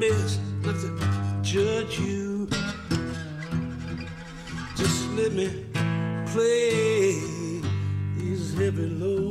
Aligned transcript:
best 0.00 0.40
not 0.62 0.74
to 0.80 0.90
judge 1.42 1.98
you. 1.98 2.48
Just 4.76 5.08
let 5.12 5.32
me 5.32 5.64
play 6.32 7.20
these 8.16 8.54
heavy 8.58 8.86
loads. 8.86 9.25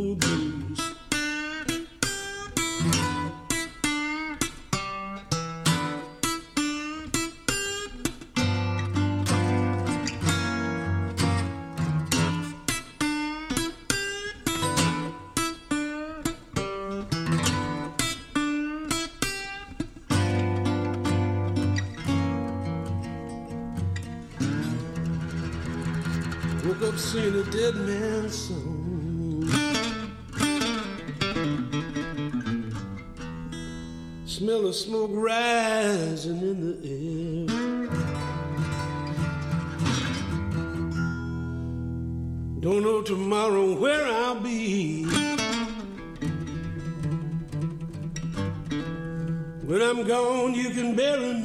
dead 27.65 27.75
man's 27.77 28.37
soul. 28.47 29.43
Smell 34.25 34.67
of 34.67 34.75
smoke 34.75 35.11
rising 35.13 36.41
in 36.51 36.57
the 36.65 36.75
air. 36.95 37.47
Don't 42.59 42.83
know 42.83 43.01
tomorrow 43.01 43.73
where 43.79 44.05
I'll 44.05 44.39
be. 44.39 45.05
When 49.65 49.81
I'm 49.81 50.03
gone, 50.03 50.53
you 50.53 50.69
can 50.69 50.95
bury 50.95 51.33
me. 51.33 51.44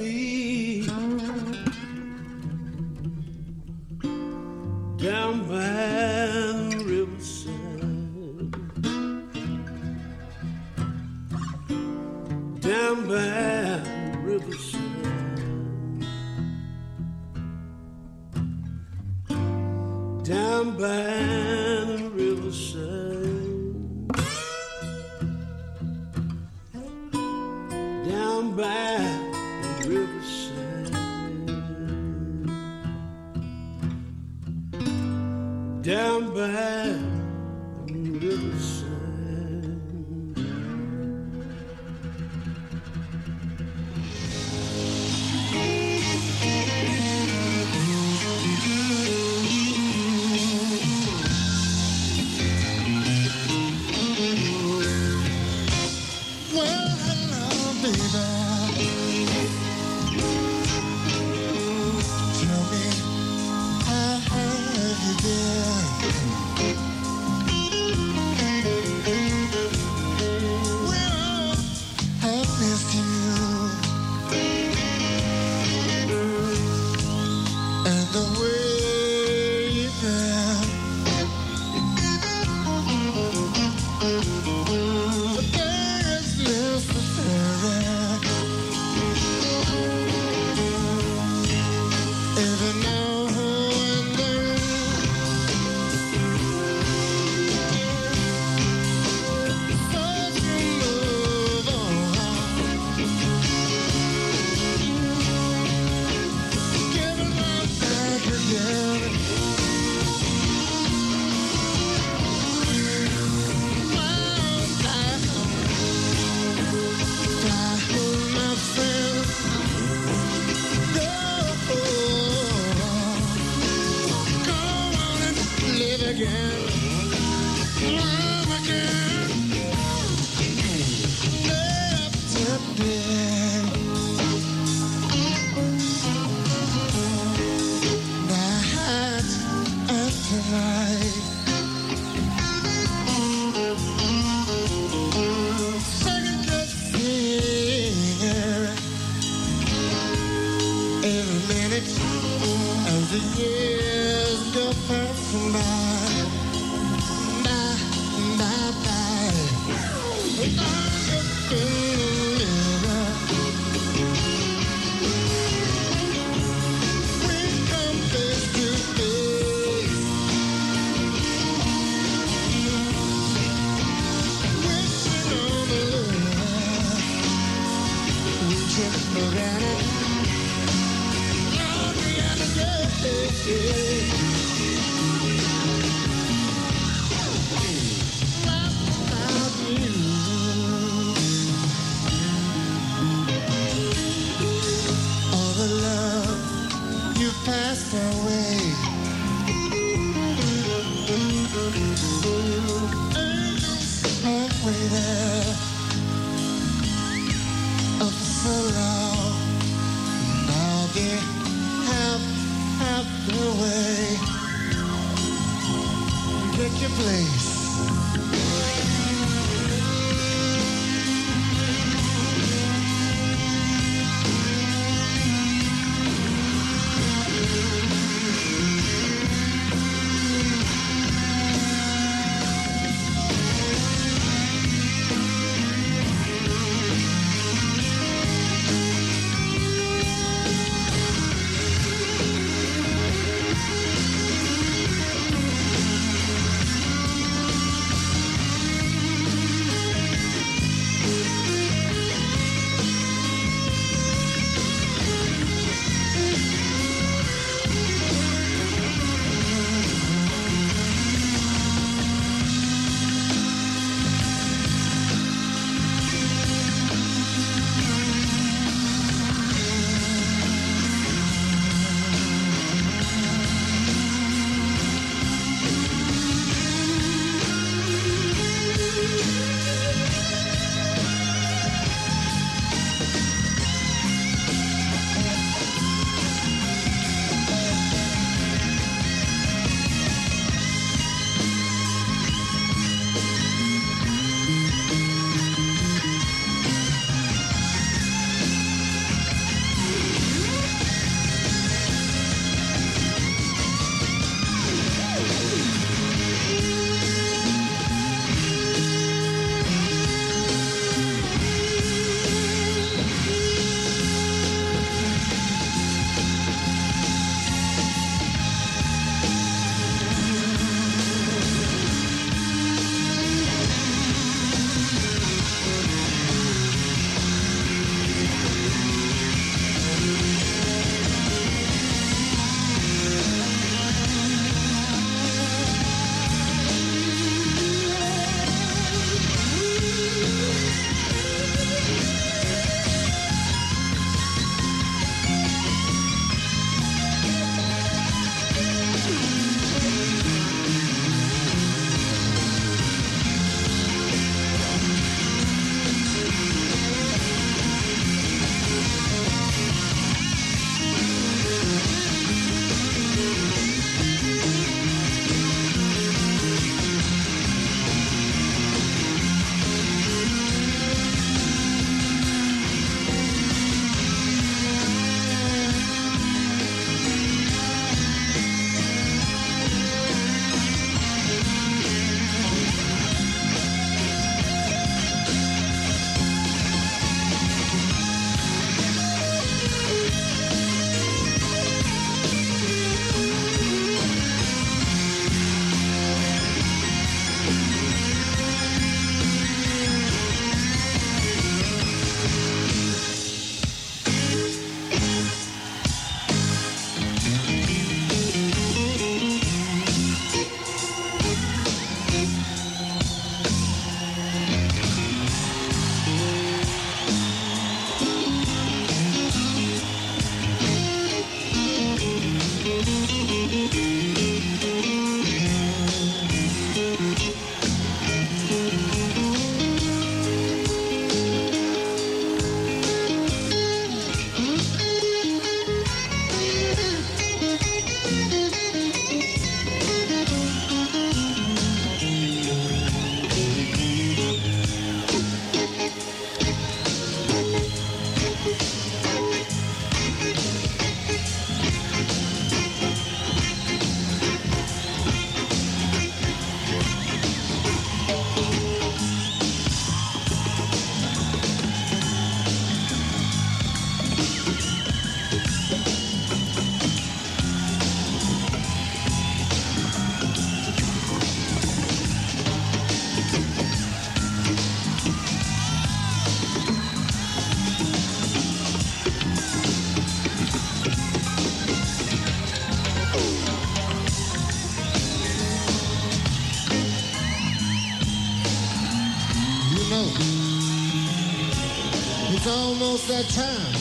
That 493.23 493.29
time 493.35 493.73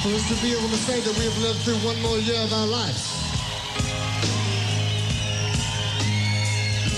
for 0.00 0.08
us 0.14 0.28
to 0.28 0.42
be 0.42 0.52
able 0.52 0.68
to 0.68 0.76
say 0.76 1.00
that 1.00 1.18
we 1.18 1.24
have 1.24 1.38
lived 1.42 1.58
through 1.60 1.76
one 1.84 2.00
more 2.00 2.16
year 2.16 2.40
of 2.42 2.52
our 2.54 2.66
lives. 2.66 3.12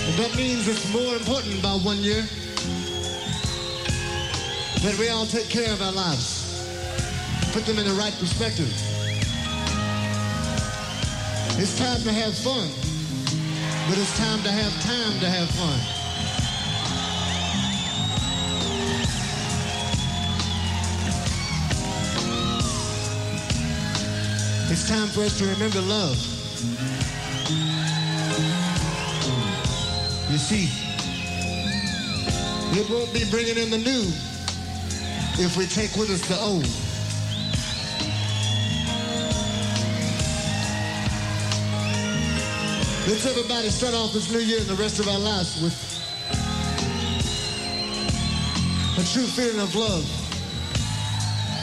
And 0.07 0.15
that 0.19 0.33
means 0.37 0.69
it's 0.69 0.87
more 0.93 1.15
important 1.15 1.59
about 1.59 1.81
one 1.81 1.97
year 1.97 2.21
that 4.83 4.95
we 4.97 5.09
all 5.09 5.25
take 5.25 5.49
care 5.49 5.73
of 5.73 5.81
our 5.81 5.91
lives, 5.91 6.63
put 7.51 7.65
them 7.65 7.77
in 7.77 7.85
the 7.85 7.95
right 7.95 8.13
perspective. 8.19 8.71
It's 11.59 11.77
time 11.77 12.01
to 12.03 12.13
have 12.13 12.37
fun, 12.37 12.69
but 13.89 13.97
it's 13.97 14.17
time 14.17 14.41
to 14.43 14.51
have 14.51 14.71
time 14.81 15.19
to 15.19 15.27
have 15.27 15.49
fun. 15.49 16.00
It's 24.71 24.87
time 24.87 25.09
for 25.09 25.19
us 25.19 25.37
to 25.39 25.45
remember 25.47 25.81
love. 25.81 26.15
You 30.31 30.37
see, 30.37 30.69
it 32.79 32.89
won't 32.89 33.11
be 33.13 33.29
bringing 33.29 33.57
in 33.57 33.69
the 33.69 33.77
new 33.77 34.07
if 35.43 35.57
we 35.57 35.65
take 35.65 35.93
with 35.97 36.09
us 36.09 36.25
the 36.25 36.39
old. 36.39 36.63
Let's 43.09 43.25
everybody 43.25 43.67
start 43.67 43.93
off 43.93 44.13
this 44.13 44.31
new 44.31 44.39
year 44.39 44.59
and 44.59 44.67
the 44.67 44.75
rest 44.75 45.01
of 45.01 45.09
our 45.09 45.19
lives 45.19 45.61
with 45.61 45.75
a 48.97 49.03
true 49.11 49.27
feeling 49.27 49.59
of 49.59 49.75
love 49.75 50.05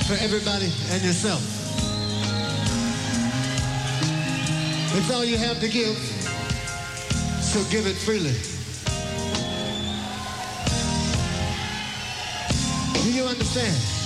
for 0.07 0.23
everybody 0.23 0.71
and 0.91 1.03
yourself. 1.03 1.48
It's 5.01 5.13
all 5.13 5.25
you 5.25 5.39
have 5.39 5.61
to 5.61 5.69
give, 5.69 5.97
so 7.41 7.63
give 7.71 7.87
it 7.87 7.95
freely. 7.95 8.35
Do 13.05 13.13
you 13.13 13.23
understand? 13.23 13.98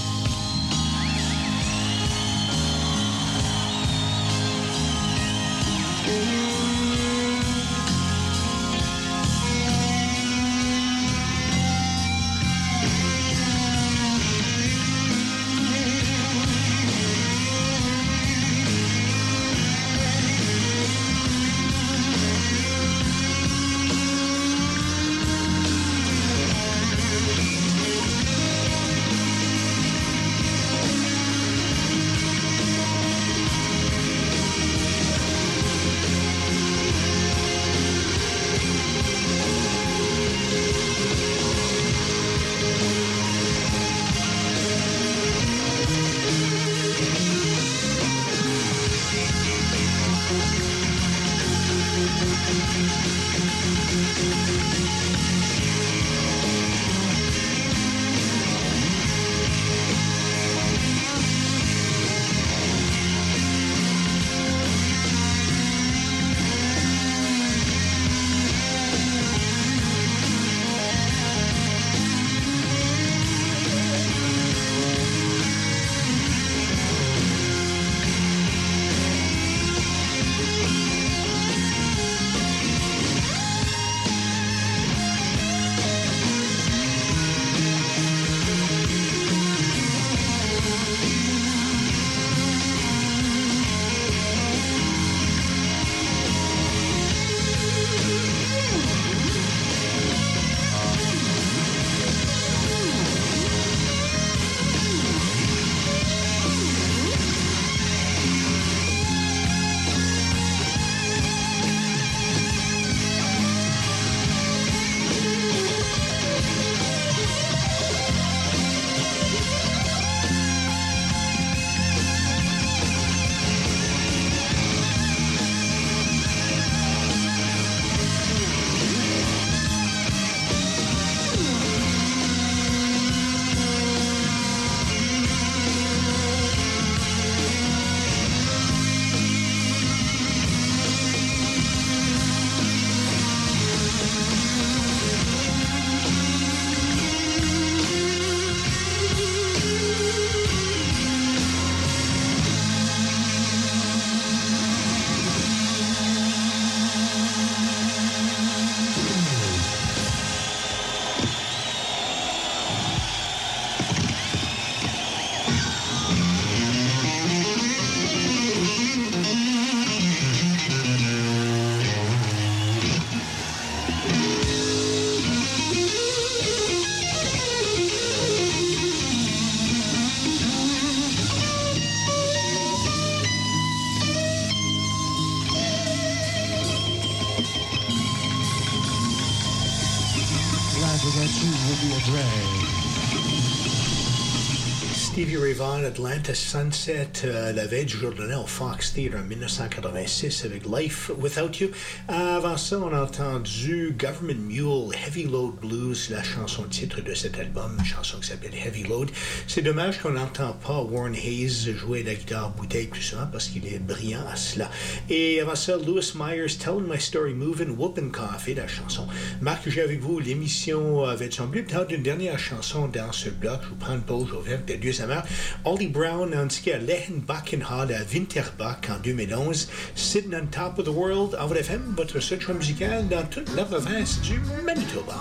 Stevie 195.62 195.70
Ray 195.70 195.80
Vaughan, 195.80 195.84
Atlanta 195.84 196.34
Sunset, 196.34 197.24
euh, 197.24 197.52
la 197.52 197.66
veille 197.66 197.84
du 197.84 197.96
jour 197.96 198.12
Fox 198.48 198.94
Theatre 198.94 199.16
en 199.18 199.22
1986 199.22 200.44
avec 200.44 200.66
Life 200.66 201.10
Without 201.18 201.52
You. 201.60 201.68
avant 202.08 202.56
ça, 202.56 202.78
on 202.78 202.92
a 202.92 203.02
entendu 203.02 203.94
Government 203.96 204.41
Mule, 204.52 204.92
Heavy 204.94 205.24
Load 205.24 205.54
Blues, 205.62 206.10
la 206.10 206.22
chanson 206.22 206.64
titre 206.64 207.00
de 207.00 207.14
cet 207.14 207.38
album, 207.38 207.74
une 207.78 207.84
chanson 207.86 208.18
qui 208.18 208.28
s'appelle 208.28 208.52
Heavy 208.54 208.82
Load. 208.82 209.10
C'est 209.46 209.62
dommage 209.62 209.98
qu'on 209.98 210.10
n'entend 210.10 210.52
pas 210.52 210.82
Warren 210.82 211.14
Hayes 211.14 211.72
jouer 211.74 212.02
la 212.02 212.14
guitare 212.14 212.50
bouteille 212.50 212.88
plus 212.88 213.00
souvent 213.00 213.26
parce 213.32 213.48
qu'il 213.48 213.66
est 213.66 213.78
brillant 213.78 214.26
à 214.30 214.36
cela. 214.36 214.70
Et 215.08 215.40
avant 215.40 215.54
ça, 215.54 215.78
Lewis 215.78 216.12
Myers, 216.14 216.58
Telling 216.58 216.86
My 216.86 217.00
Story 217.00 217.32
Moving, 217.32 217.78
Whoopin' 217.78 218.10
Coffee, 218.10 218.54
la 218.54 218.68
chanson. 218.68 219.06
Marc, 219.40 219.70
j'ai 219.70 219.80
avec 219.80 220.00
vous 220.00 220.18
l'émission 220.18 221.04
avait 221.04 221.30
semblé 221.30 221.62
peut-être 221.62 221.90
une 221.90 222.02
dernière 222.02 222.38
chanson 222.38 222.88
dans 222.88 223.10
ce 223.12 223.30
bloc. 223.30 223.60
Je 223.62 223.68
vous 223.70 223.76
prends 223.76 223.94
une 223.94 224.02
pause, 224.02 224.28
je 224.28 224.34
reviens 224.34 224.54
avec 224.54 224.80
deux 224.80 225.00
amers. 225.00 225.24
Ollie 225.64 225.88
Brown, 225.88 226.34
indiqué 226.34 226.74
à 226.74 226.78
Lehenbachen 226.78 227.62
Hall 227.62 227.90
à 227.90 228.04
Winterbach 228.12 228.90
en 228.90 228.98
2011. 229.02 229.68
Sitting 229.94 230.34
on 230.34 230.46
Top 230.48 230.78
of 230.78 230.84
the 230.84 230.88
World, 230.88 231.38
en 231.40 231.48
FM, 231.54 231.94
votre 231.96 232.20
seul 232.20 232.40
choix 232.40 232.54
musical 232.54 233.08
dans 233.08 233.24
toute 233.24 233.54
la 233.56 233.64
province 233.64 234.20
du 234.20 234.41
Manitoba. 234.64 235.14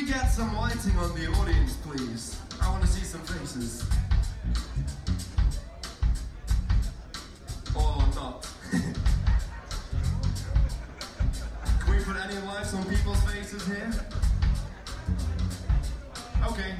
we 0.00 0.06
get 0.06 0.26
some 0.26 0.54
lighting 0.56 0.96
on 0.96 1.14
the 1.14 1.26
audience, 1.32 1.74
please? 1.82 2.40
I 2.62 2.70
want 2.70 2.82
to 2.82 2.88
see 2.88 3.04
some 3.04 3.20
faces. 3.20 3.84
Or 7.74 7.98
not. 8.14 8.48
Can 11.80 11.90
we 11.90 12.02
put 12.02 12.16
any 12.16 12.38
lights 12.46 12.72
on 12.74 12.84
people's 12.84 13.22
faces 13.24 13.66
here? 13.66 13.92
Okay. 16.46 16.74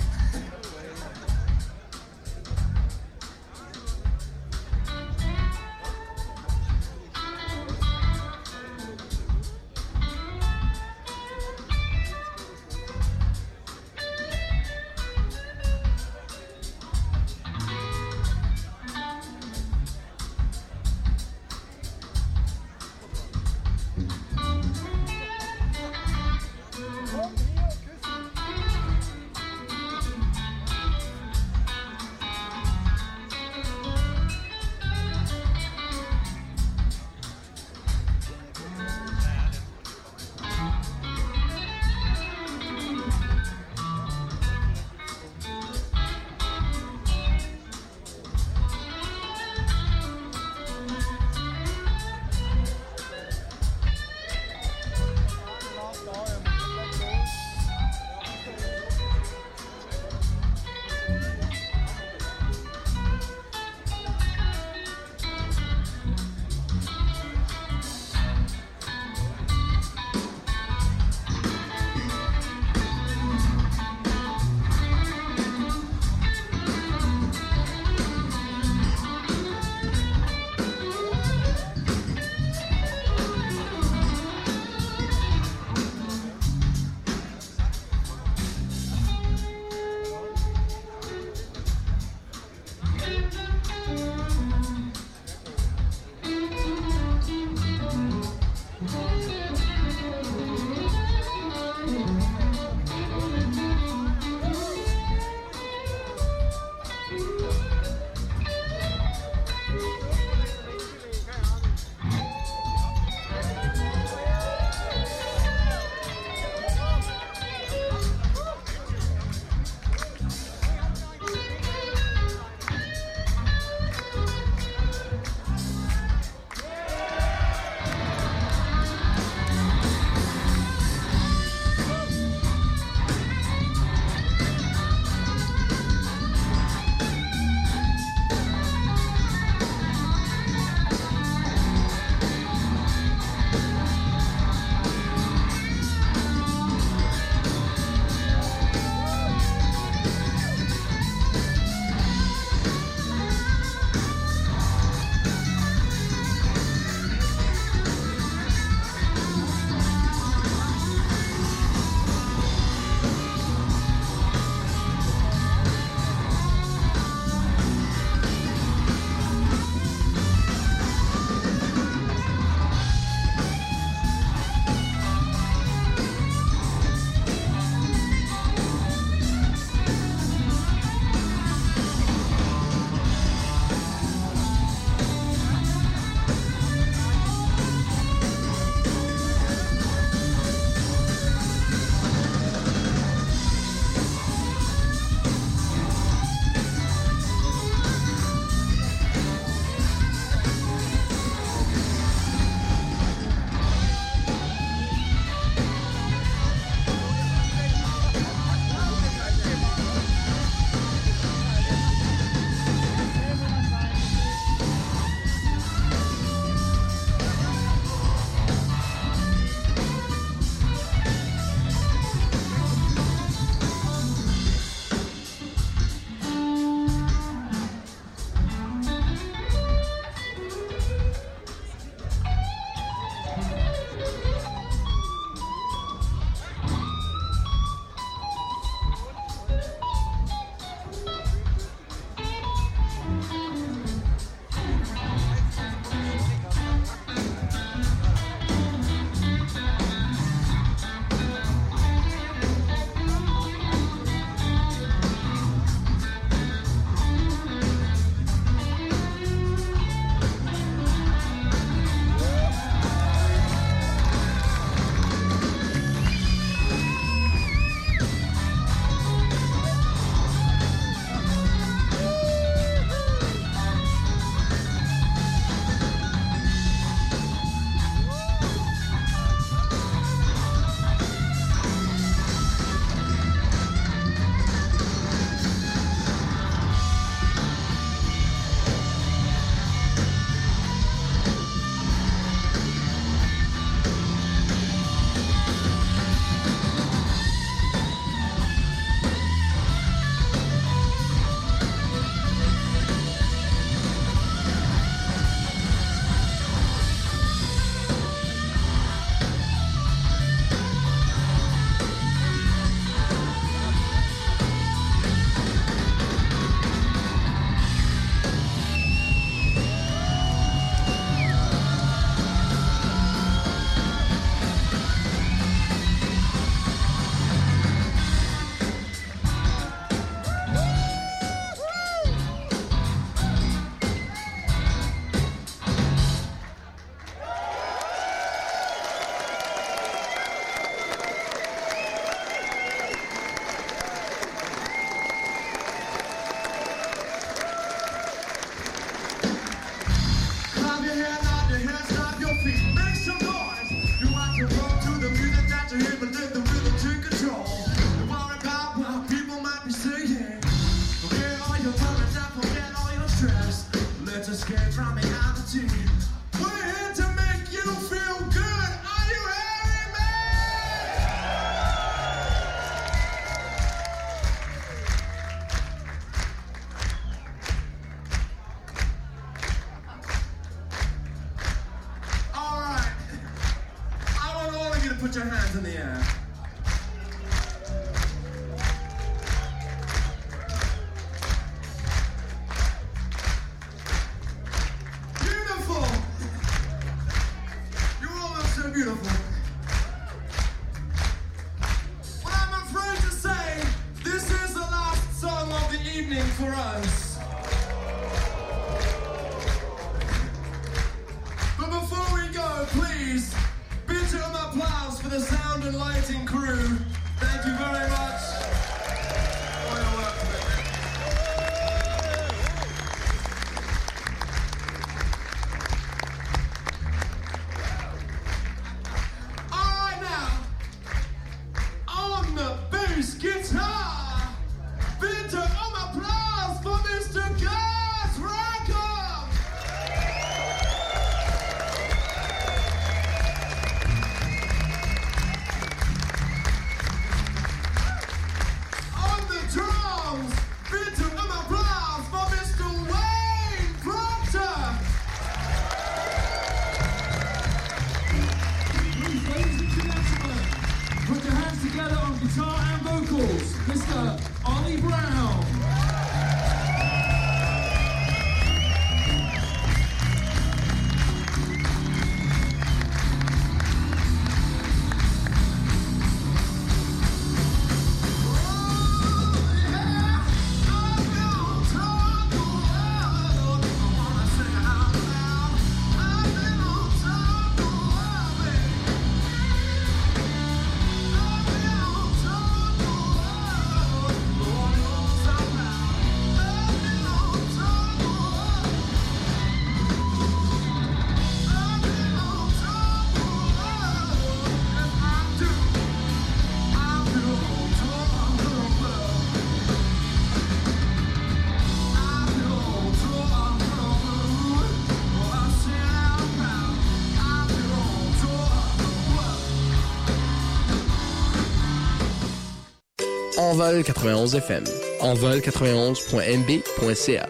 Envol 523.61 523.85
91 523.85 524.35
FM. 524.37 524.65
Envol91.mb.ca. 525.03 527.29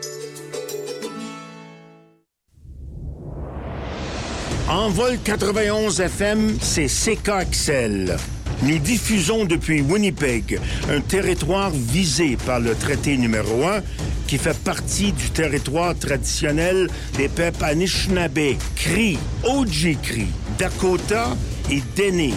Envol 4.69 5.19
91 5.25 6.01
FM, 6.01 6.57
c'est 6.61 6.87
CKXL. 6.87 8.17
Nous 8.63 8.79
diffusons 8.79 9.45
depuis 9.45 9.81
Winnipeg, 9.81 10.61
un 10.89 11.01
territoire 11.01 11.71
visé 11.71 12.37
par 12.47 12.61
le 12.61 12.77
traité 12.77 13.17
numéro 13.17 13.65
1 13.65 13.83
qui 14.29 14.39
fait 14.39 14.57
partie 14.57 15.11
du 15.11 15.31
territoire 15.31 15.99
traditionnel 15.99 16.87
des 17.17 17.29
peuples 17.29 17.65
Anishinaabe, 17.65 18.55
Cree, 18.77 19.19
Oji-Cree, 19.43 20.29
Dakota 20.61 21.37
et 21.73 21.83
Dene, 21.97 22.35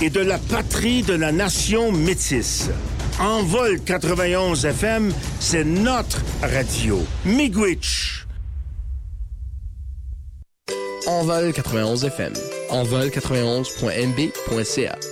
et 0.00 0.10
de 0.10 0.20
la 0.20 0.38
patrie 0.38 1.02
de 1.02 1.14
la 1.14 1.32
nation 1.32 1.90
métisse. 1.90 2.70
Envol 3.22 3.78
91 3.78 4.64
FM, 4.64 5.12
c'est 5.38 5.62
notre 5.62 6.20
radio. 6.42 6.98
Miigwech. 7.24 8.26
Envol 11.06 11.52
91 11.52 12.04
FM. 12.04 12.32
Envol91.mb.ca. 12.70 15.11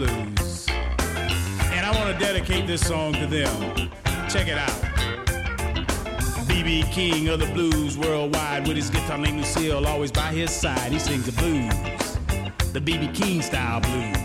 Blues. 0.00 0.66
And 0.70 1.84
I 1.84 1.92
want 1.94 2.10
to 2.10 2.18
dedicate 2.18 2.66
this 2.66 2.80
song 2.86 3.12
to 3.12 3.26
them. 3.26 3.90
Check 4.30 4.48
it 4.48 4.56
out. 4.56 6.48
B.B. 6.48 6.84
King 6.90 7.28
of 7.28 7.38
the 7.38 7.50
blues 7.52 7.98
worldwide 7.98 8.66
with 8.66 8.78
his 8.78 8.88
guitar 8.88 9.18
named 9.18 9.40
Lucille 9.40 9.86
always 9.86 10.10
by 10.10 10.28
his 10.32 10.50
side. 10.50 10.90
He 10.90 10.98
sings 10.98 11.26
the 11.26 11.32
blues, 11.32 12.72
the 12.72 12.80
B.B. 12.80 13.08
King 13.08 13.42
style 13.42 13.82
blues. 13.82 14.16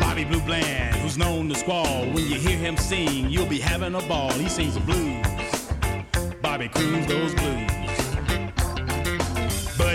Bobby 0.00 0.24
Blue 0.24 0.40
Bland, 0.40 0.96
who's 0.96 1.18
known 1.18 1.50
to 1.50 1.54
squall, 1.54 2.06
when 2.06 2.24
you 2.24 2.36
hear 2.36 2.56
him 2.56 2.78
sing, 2.78 3.28
you'll 3.28 3.44
be 3.44 3.58
having 3.58 3.94
a 3.94 4.00
ball. 4.08 4.32
He 4.32 4.48
sings 4.48 4.72
the 4.72 4.80
blues. 4.80 6.34
Bobby 6.40 6.68
croons 6.68 7.06
those 7.06 7.34
blues. 7.34 7.85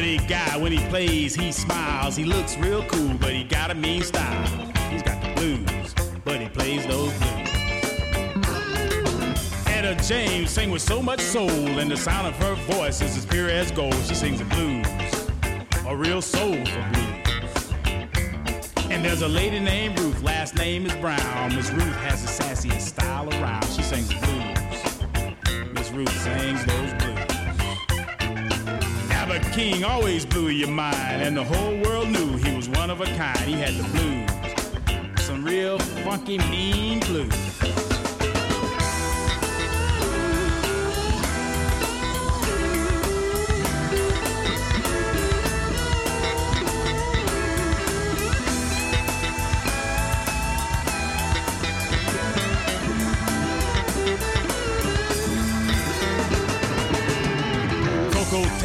Buddy 0.02 0.18
guy, 0.26 0.58
when 0.58 0.72
he 0.72 0.80
plays, 0.90 1.36
he 1.36 1.52
smiles. 1.52 2.16
He 2.16 2.24
looks 2.24 2.58
real 2.58 2.84
cool, 2.86 3.14
but 3.20 3.34
he 3.34 3.44
got 3.44 3.70
a 3.70 3.76
mean 3.76 4.02
style. 4.02 4.48
He's 4.90 5.04
got 5.04 5.22
the 5.22 5.32
blues, 5.36 5.94
but 6.26 6.42
he 6.42 6.50
plays 6.50 6.88
those 6.88 7.14
blues. 7.20 7.50
Etta 9.68 9.96
James 10.04 10.50
sing 10.50 10.72
with 10.72 10.82
so 10.82 11.04
much 11.04 11.22
soul, 11.22 11.52
and 11.52 11.92
the 11.92 11.96
sound 11.96 12.26
of 12.26 12.36
her 12.38 12.56
voice 12.74 13.00
is 13.04 13.16
as 13.16 13.28
pure 13.28 13.48
as 13.48 13.70
gold. 13.70 13.94
She 14.08 14.16
sings 14.16 14.40
the 14.40 14.46
blues, 14.46 14.88
a 15.86 15.96
real 15.96 16.20
soul 16.20 16.56
for 16.66 16.90
blues. 16.94 17.72
And 18.90 19.06
there's 19.06 19.22
a 19.22 19.28
lady 19.28 19.60
named 19.60 20.00
Ruth, 20.00 20.24
last 20.24 20.56
name 20.56 20.88
is 20.88 20.96
Brown. 20.96 21.56
Miss 21.56 21.70
Ruth 21.70 21.96
has 21.98 22.24
the 22.24 22.44
sassiest 22.44 22.88
style 22.88 23.30
around. 23.36 23.66
She 23.66 23.84
sings 23.84 24.10
the 24.10 24.16
blues. 24.16 25.74
Miss 25.74 25.92
Ruth 25.92 26.24
sings 26.24 26.66
those 26.66 26.92
blues. 26.94 27.11
Albert 29.32 29.54
King 29.54 29.86
always 29.86 30.26
blew 30.26 30.50
your 30.50 30.67
mind, 30.67 31.22
and 31.22 31.38
the 31.38 31.44
whole 31.44 31.78
world 31.78 32.10
knew 32.10 32.36
he 32.36 32.54
was 32.54 32.67
one 32.67 32.89
of 32.89 33.00
a 33.00 33.06
kind. 33.06 33.39
He 33.39 33.54
had 33.54 33.74
the 33.76 33.84
blues, 33.94 35.26
some 35.26 35.41
real 35.41 35.80
funky, 36.04 36.38
mean 36.50 37.00
blues. 37.00 37.91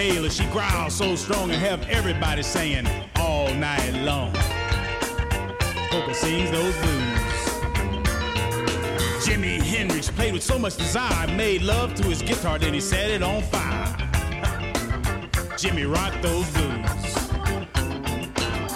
She 0.06 0.44
growls 0.46 0.94
so 0.94 1.16
strong 1.16 1.50
and 1.50 1.60
have 1.60 1.82
everybody 1.88 2.40
saying 2.40 2.86
all 3.16 3.52
night 3.54 3.92
long. 4.04 4.32
Coco 5.90 6.12
sings 6.12 6.48
those 6.52 6.76
blues. 6.76 7.18
Jimi 9.26 9.60
Hendrix 9.60 10.08
played 10.08 10.32
with 10.32 10.44
so 10.44 10.60
much 10.60 10.76
desire, 10.76 11.26
made 11.34 11.62
love 11.62 11.94
to 11.96 12.04
his 12.04 12.22
guitar, 12.22 12.56
then 12.56 12.72
he 12.72 12.80
set 12.80 13.10
it 13.10 13.20
on 13.20 13.42
fire. 13.42 13.96
Jimmy 15.58 15.86
rocked 15.86 16.22
those 16.22 16.48
blues. 16.52 16.86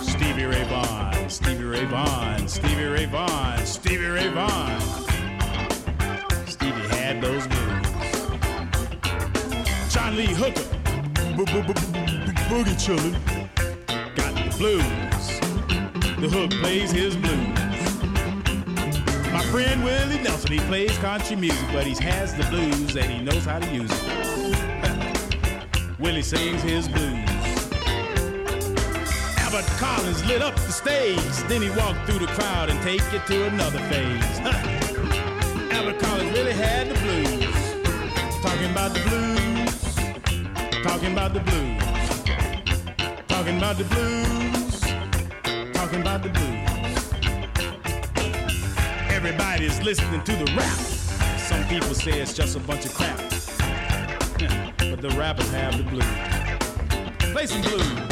Stevie 0.03 0.47
Ray 0.47 0.64
Vaughan, 0.64 1.31
Stevie 1.31 1.62
Ray 1.62 1.85
Vaughan, 1.85 2.49
Stevie 2.49 2.87
Ray 2.87 3.07
Vaughan, 3.07 3.64
Stevie 3.64 4.07
Ray 4.07 4.29
Vaughan. 4.29 4.81
Stevie 6.47 6.88
had 6.88 7.21
those 7.23 7.47
blues. 7.47 7.87
John 9.95 10.16
Lee 10.16 10.27
Hooker, 10.27 10.80
boogie 11.46 12.76
chillin', 12.79 13.14
got 14.14 14.35
the 14.35 14.55
blues. 14.59 15.40
The 16.20 16.29
hook 16.29 16.50
plays 16.61 16.90
his 16.90 17.16
blues. 17.16 17.59
My 19.33 19.42
friend 19.50 19.83
Willie 19.83 20.22
Nelson, 20.22 20.53
he 20.53 20.59
plays 20.61 20.96
country 20.98 21.37
music, 21.37 21.66
but 21.72 21.87
he 21.87 21.94
has 22.05 22.35
the 22.35 22.44
blues 22.44 22.96
and 22.96 23.11
he 23.11 23.22
knows 23.22 23.44
how 23.44 23.59
to 23.59 23.66
use 23.72 23.90
it. 23.92 24.59
Willie 25.98 26.22
sings 26.22 26.62
his 26.62 26.88
blues. 26.88 27.29
Albert 29.38 29.66
Collins 29.79 30.24
lit 30.26 30.42
up 30.42 30.55
the 30.57 30.72
stage, 30.72 31.18
then 31.48 31.62
he 31.62 31.70
walked 31.70 32.05
through 32.07 32.18
the 32.18 32.33
crowd 32.35 32.68
and 32.68 32.81
take 32.83 33.03
it 33.14 33.26
to 33.26 33.46
another 33.46 33.79
phase. 33.88 34.40
Albert 35.72 36.00
Collins 36.00 36.33
really 36.33 36.53
had 36.53 36.88
the 36.88 36.94
blues. 37.00 38.42
Talking 38.42 38.70
about 38.70 38.92
the 38.92 39.00
blues. 39.09 39.50
Talking 40.83 41.12
about 41.12 41.35
the 41.35 41.40
blues. 41.40 41.83
Talking 43.29 43.59
about 43.59 43.77
the 43.77 43.85
blues. 43.85 44.81
Talking 45.75 46.01
about 46.01 46.23
the 46.23 46.31
blues. 46.31 46.69
Everybody's 49.11 49.83
listening 49.83 50.23
to 50.25 50.33
the 50.33 50.47
rap. 50.57 50.79
Some 51.38 51.64
people 51.69 51.95
say 51.95 52.21
it's 52.21 52.33
just 52.33 52.57
a 52.57 52.61
bunch 52.61 52.87
of 52.87 52.95
crap. 52.95 53.19
But 54.79 55.03
the 55.03 55.11
rappers 55.11 55.51
have 55.51 55.77
the 55.77 55.85
blues. 55.85 57.33
Play 57.33 57.47
some 57.47 57.61
blues. 57.61 58.10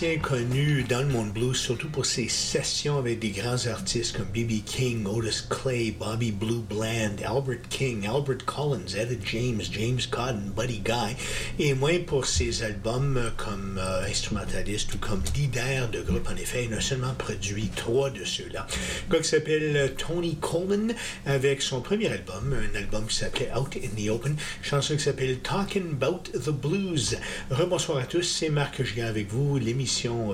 Connu 0.00 0.82
dans 0.84 1.00
le 1.00 1.08
monde 1.08 1.30
blues, 1.30 1.58
surtout 1.58 1.90
pour 1.90 2.06
ses 2.06 2.26
sessions 2.26 2.96
avec 2.96 3.18
des 3.18 3.32
grands 3.32 3.66
artistes 3.66 4.16
comme 4.16 4.28
B.B. 4.28 4.64
King, 4.64 5.04
Otis 5.04 5.42
Clay, 5.50 5.90
Bobby 5.90 6.32
Blue 6.32 6.62
Bland, 6.62 7.16
Albert 7.22 7.68
King, 7.68 8.06
Albert 8.06 8.46
Collins, 8.46 8.94
Etta 8.96 9.14
James, 9.30 9.60
James 9.70 10.00
Cotton, 10.10 10.52
Buddy 10.56 10.78
Guy, 10.78 11.16
et 11.58 11.74
moins 11.74 11.98
pour 12.06 12.24
ses 12.24 12.62
albums 12.62 13.30
comme 13.36 13.78
euh, 13.78 14.06
instrumentaliste 14.08 14.94
ou 14.94 14.98
comme 14.98 15.22
leader 15.36 15.90
de 15.90 16.00
groupe. 16.00 16.26
En 16.32 16.36
effet, 16.36 16.64
il 16.64 16.72
a 16.72 16.80
seulement 16.80 17.12
produit 17.18 17.68
trois 17.76 18.08
de 18.08 18.24
ceux-là. 18.24 18.66
Un 19.06 19.12
gars 19.12 19.20
qui 19.20 19.28
s'appelle 19.28 19.94
Tony 19.98 20.36
Coleman 20.36 20.94
avec 21.26 21.60
son 21.60 21.82
premier 21.82 22.08
album, 22.08 22.54
un 22.54 22.78
album 22.78 23.04
qui 23.06 23.16
s'appelait 23.16 23.50
Out 23.54 23.76
in 23.76 24.02
the 24.02 24.08
Open, 24.08 24.34
chanson 24.62 24.96
qui 24.96 25.02
s'appelle 25.02 25.40
Talking 25.40 25.90
About 25.90 26.22
the 26.32 26.50
Blues. 26.50 27.18
Rebonsoir 27.50 27.98
à 27.98 28.04
tous, 28.04 28.22
c'est 28.22 28.48
Marc 28.48 28.82
Gigant 28.82 29.06
avec 29.06 29.28
vous. 29.28 29.58
L'émission 29.58 29.89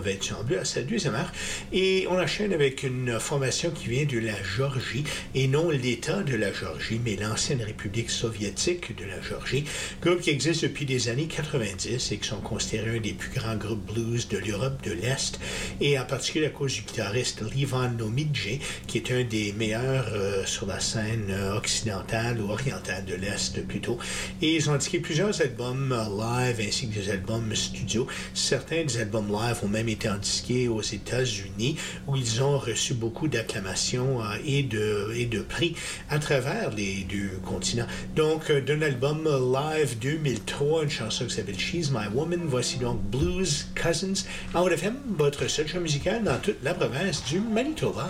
être 0.07 0.35
en 0.39 0.45
bleu 0.45 0.61
à 0.61 0.65
sa 0.65 0.83
deuxième 0.83 1.15
heure. 1.15 1.33
Et 1.73 2.07
on 2.11 2.21
enchaîne 2.21 2.53
avec 2.53 2.83
une 2.83 3.19
formation 3.19 3.71
qui 3.71 3.89
vient 3.89 4.05
de 4.05 4.19
la 4.19 4.43
Géorgie, 4.43 5.05
et 5.35 5.49
non 5.49 5.71
l'État 5.71 6.23
de 6.23 6.37
la 6.37 6.53
Géorgie, 6.53 7.01
mais 7.05 7.17
l'ancienne 7.17 7.63
République 7.63 8.11
soviétique 8.11 8.97
de 8.97 9.05
la 9.05 9.21
Géorgie. 9.21 9.65
Groupe 10.03 10.21
qui 10.21 10.31
existe 10.31 10.63
depuis 10.63 10.85
des 10.85 11.09
années 11.09 11.27
90 11.27 12.13
et 12.13 12.19
qui 12.19 12.29
sont 12.29 12.41
considérés 12.41 12.99
un 12.99 13.01
des 13.01 13.13
plus 13.13 13.31
grands 13.31 13.57
groupes 13.57 13.93
blues 13.93 14.29
de 14.29 14.39
l'Europe 14.39 14.83
de 14.85 14.93
l'Est, 14.93 15.41
et 15.81 15.99
en 15.99 16.05
particulier 16.05 16.47
à 16.47 16.51
cause 16.51 16.75
du 16.75 16.83
guitariste 16.83 17.43
Livan 17.55 17.91
Nomidje, 17.91 18.59
qui 18.87 18.99
est 18.99 19.11
un 19.11 19.25
des 19.25 19.53
meilleurs 19.53 20.09
euh, 20.13 20.45
sur 20.45 20.67
la 20.67 20.81
scène 20.81 21.29
euh, 21.31 21.57
occidentale 21.57 22.41
ou 22.41 22.51
orientale 22.51 23.05
de 23.05 23.15
l'Est 23.15 23.67
plutôt. 23.67 23.99
Et 24.43 24.57
ils 24.57 24.71
ont 24.71 24.75
indiqué 24.75 25.01
plusieurs 25.01 25.41
albums 25.41 25.93
euh, 25.93 26.49
live 26.49 26.67
ainsi 26.67 26.89
que 26.89 26.99
des 26.99 27.11
albums 27.11 27.55
studio. 27.55 28.07
Certains 28.35 28.85
des 28.85 28.99
albums 28.99 29.29
live 29.29 29.46
ont 29.63 29.69
même 29.69 29.89
été 29.89 30.09
indiqués 30.09 30.69
aux 30.69 30.83
États-Unis, 30.83 31.77
où 32.07 32.17
ils 32.17 32.43
ont 32.43 32.59
reçu 32.59 32.95
beaucoup 32.95 33.29
d'acclamations 33.29 34.23
euh, 34.23 34.37
et, 34.45 34.63
de, 34.63 35.13
et 35.15 35.27
de 35.27 35.41
prix 35.41 35.75
à 36.11 36.19
travers 36.19 36.71
les 36.71 37.07
deux 37.09 37.39
continents. 37.45 37.87
Donc, 38.15 38.51
euh, 38.51 38.61
d'un 38.61 38.83
album 38.83 39.27
euh, 39.27 39.39
live 39.53 39.99
2003, 39.99 40.85
une 40.85 40.91
chanson 40.91 41.27
qui 41.27 41.35
s'appelle 41.35 41.59
She's 41.59 41.91
My 41.91 42.09
Woman. 42.13 42.41
Voici 42.47 42.79
donc 42.79 43.01
Blues 43.03 43.67
Cousins. 43.81 44.25
En 44.55 44.67
FM, 44.67 44.97
votre 45.17 45.49
seul 45.49 45.69
show 45.69 45.81
musical 45.81 46.25
dans 46.25 46.39
toute 46.39 46.63
la 46.63 46.75
province 46.75 47.25
du 47.25 47.41
Manitoba. 47.41 48.09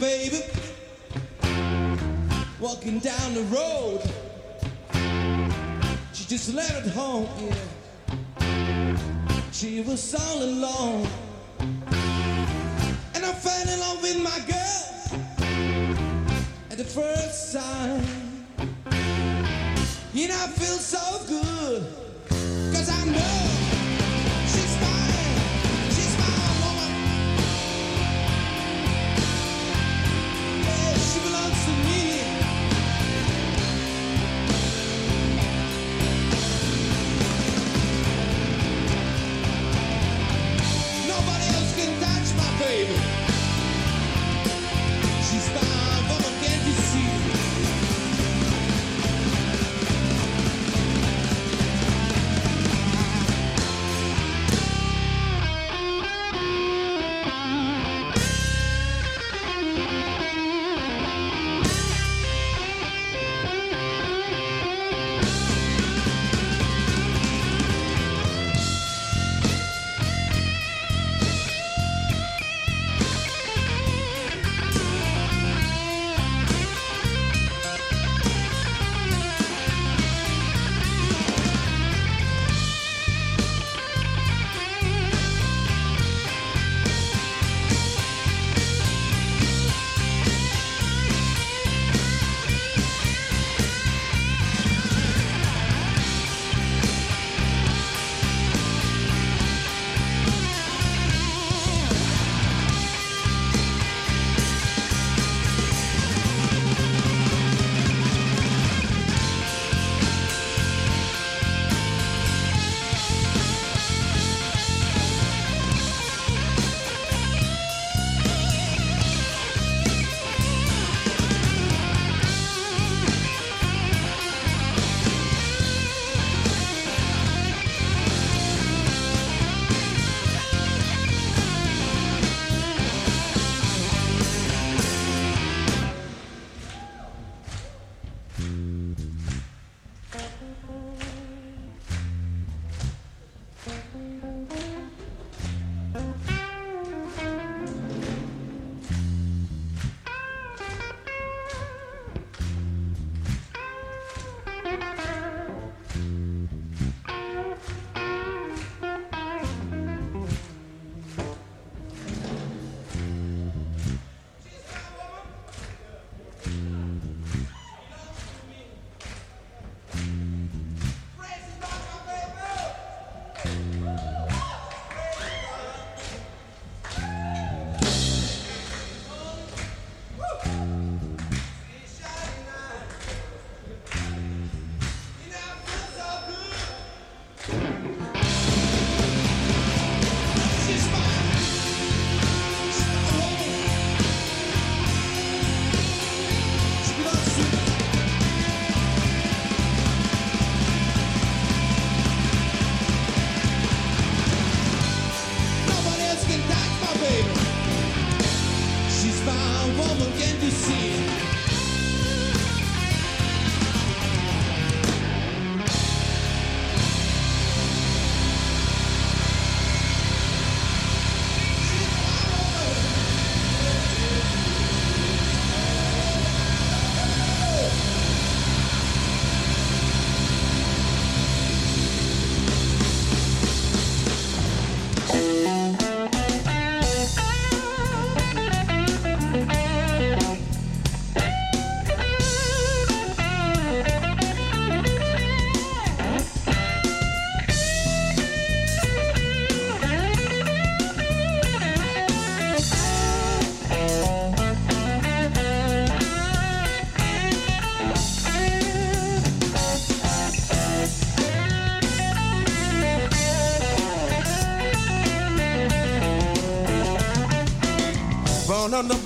baby. 0.00 0.42
Walking 2.58 2.98
down 3.00 3.34
the 3.34 3.42
road. 3.52 4.00
She 6.14 6.24
just 6.24 6.54
left 6.54 6.88
home, 6.88 7.28
yeah. 7.38 8.96
She 9.52 9.82
was 9.82 10.14
all 10.14 10.42
alone. 10.42 11.06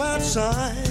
outside. 0.04 0.83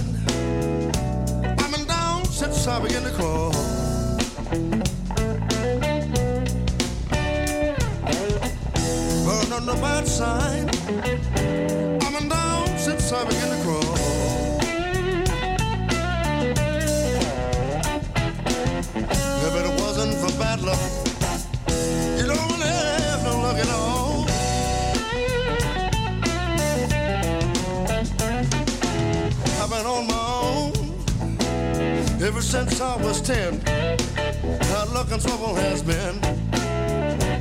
since 32.54 32.80
I 32.80 32.94
was 33.02 33.20
ten. 33.20 33.60
Her 33.66 34.84
looking 34.94 35.18
trouble 35.18 35.56
has 35.56 35.82
been 35.82 36.20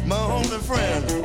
my 0.08 0.24
only 0.38 0.58
friend. 0.58 1.23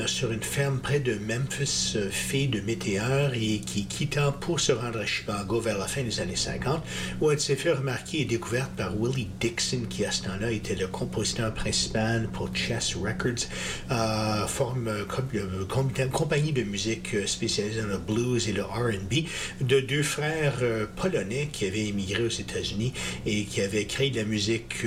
Euh, 0.00 0.06
sur 0.06 0.32
une 0.32 0.42
ferme 0.42 0.78
près 0.78 1.00
de 1.00 1.14
Memphis, 1.14 1.94
euh, 1.96 2.10
fille 2.10 2.48
de 2.48 2.60
météore 2.60 3.32
et 3.34 3.60
qui 3.60 3.86
quitta 3.86 4.32
pour 4.32 4.60
se 4.60 4.72
rendre 4.72 5.00
à 5.00 5.06
Chicago 5.06 5.60
vers 5.60 5.78
la 5.78 5.86
fin 5.86 6.02
des 6.02 6.20
années 6.20 6.36
50, 6.36 6.82
où 7.20 7.30
elle 7.30 7.40
s'est 7.40 7.56
fait 7.56 7.72
remarquer 7.72 7.99
et 8.14 8.24
découverte 8.24 8.70
par 8.76 8.92
Willie 9.00 9.28
Dixon, 9.40 9.82
qui 9.88 10.04
à 10.04 10.10
ce 10.10 10.24
temps-là 10.24 10.50
était 10.50 10.74
le 10.74 10.86
compositeur 10.88 11.52
principal 11.54 12.28
pour 12.32 12.54
Chess 12.54 12.94
Records, 12.96 13.46
euh, 13.90 14.46
forme 14.46 14.88
euh, 14.88 15.04
euh, 15.34 15.64
com- 15.66 15.90
compagnie 16.12 16.52
de 16.52 16.62
musique 16.62 17.14
spécialisée 17.26 17.82
dans 17.82 17.88
le 17.88 17.98
blues 17.98 18.48
et 18.48 18.52
le 18.52 18.62
R&B, 18.62 19.26
de 19.60 19.80
deux 19.80 20.02
frères 20.02 20.60
polonais 20.96 21.48
qui 21.52 21.66
avaient 21.66 21.86
émigré 21.86 22.22
aux 22.24 22.28
États-Unis 22.28 22.92
et 23.26 23.44
qui 23.44 23.60
avaient 23.60 23.84
créé 23.84 24.10
de 24.10 24.16
la 24.16 24.24
musique 24.24 24.84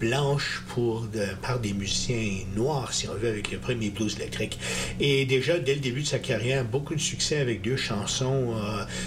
blanche 0.00 0.62
pour 0.68 1.06
par 1.42 1.58
des 1.60 1.72
musiciens 1.72 2.44
noirs, 2.54 2.92
si 2.92 3.08
on 3.08 3.14
veut, 3.14 3.28
avec 3.28 3.50
le 3.50 3.58
premier 3.58 3.90
blues 3.90 4.16
électrique. 4.16 4.58
Et 5.00 5.24
déjà, 5.26 5.58
dès 5.58 5.74
le 5.74 5.80
début 5.80 6.02
de 6.02 6.06
sa 6.06 6.18
carrière, 6.18 6.64
beaucoup 6.64 6.94
de 6.94 7.00
succès 7.00 7.38
avec 7.38 7.62
deux 7.62 7.76
chansons 7.76 8.54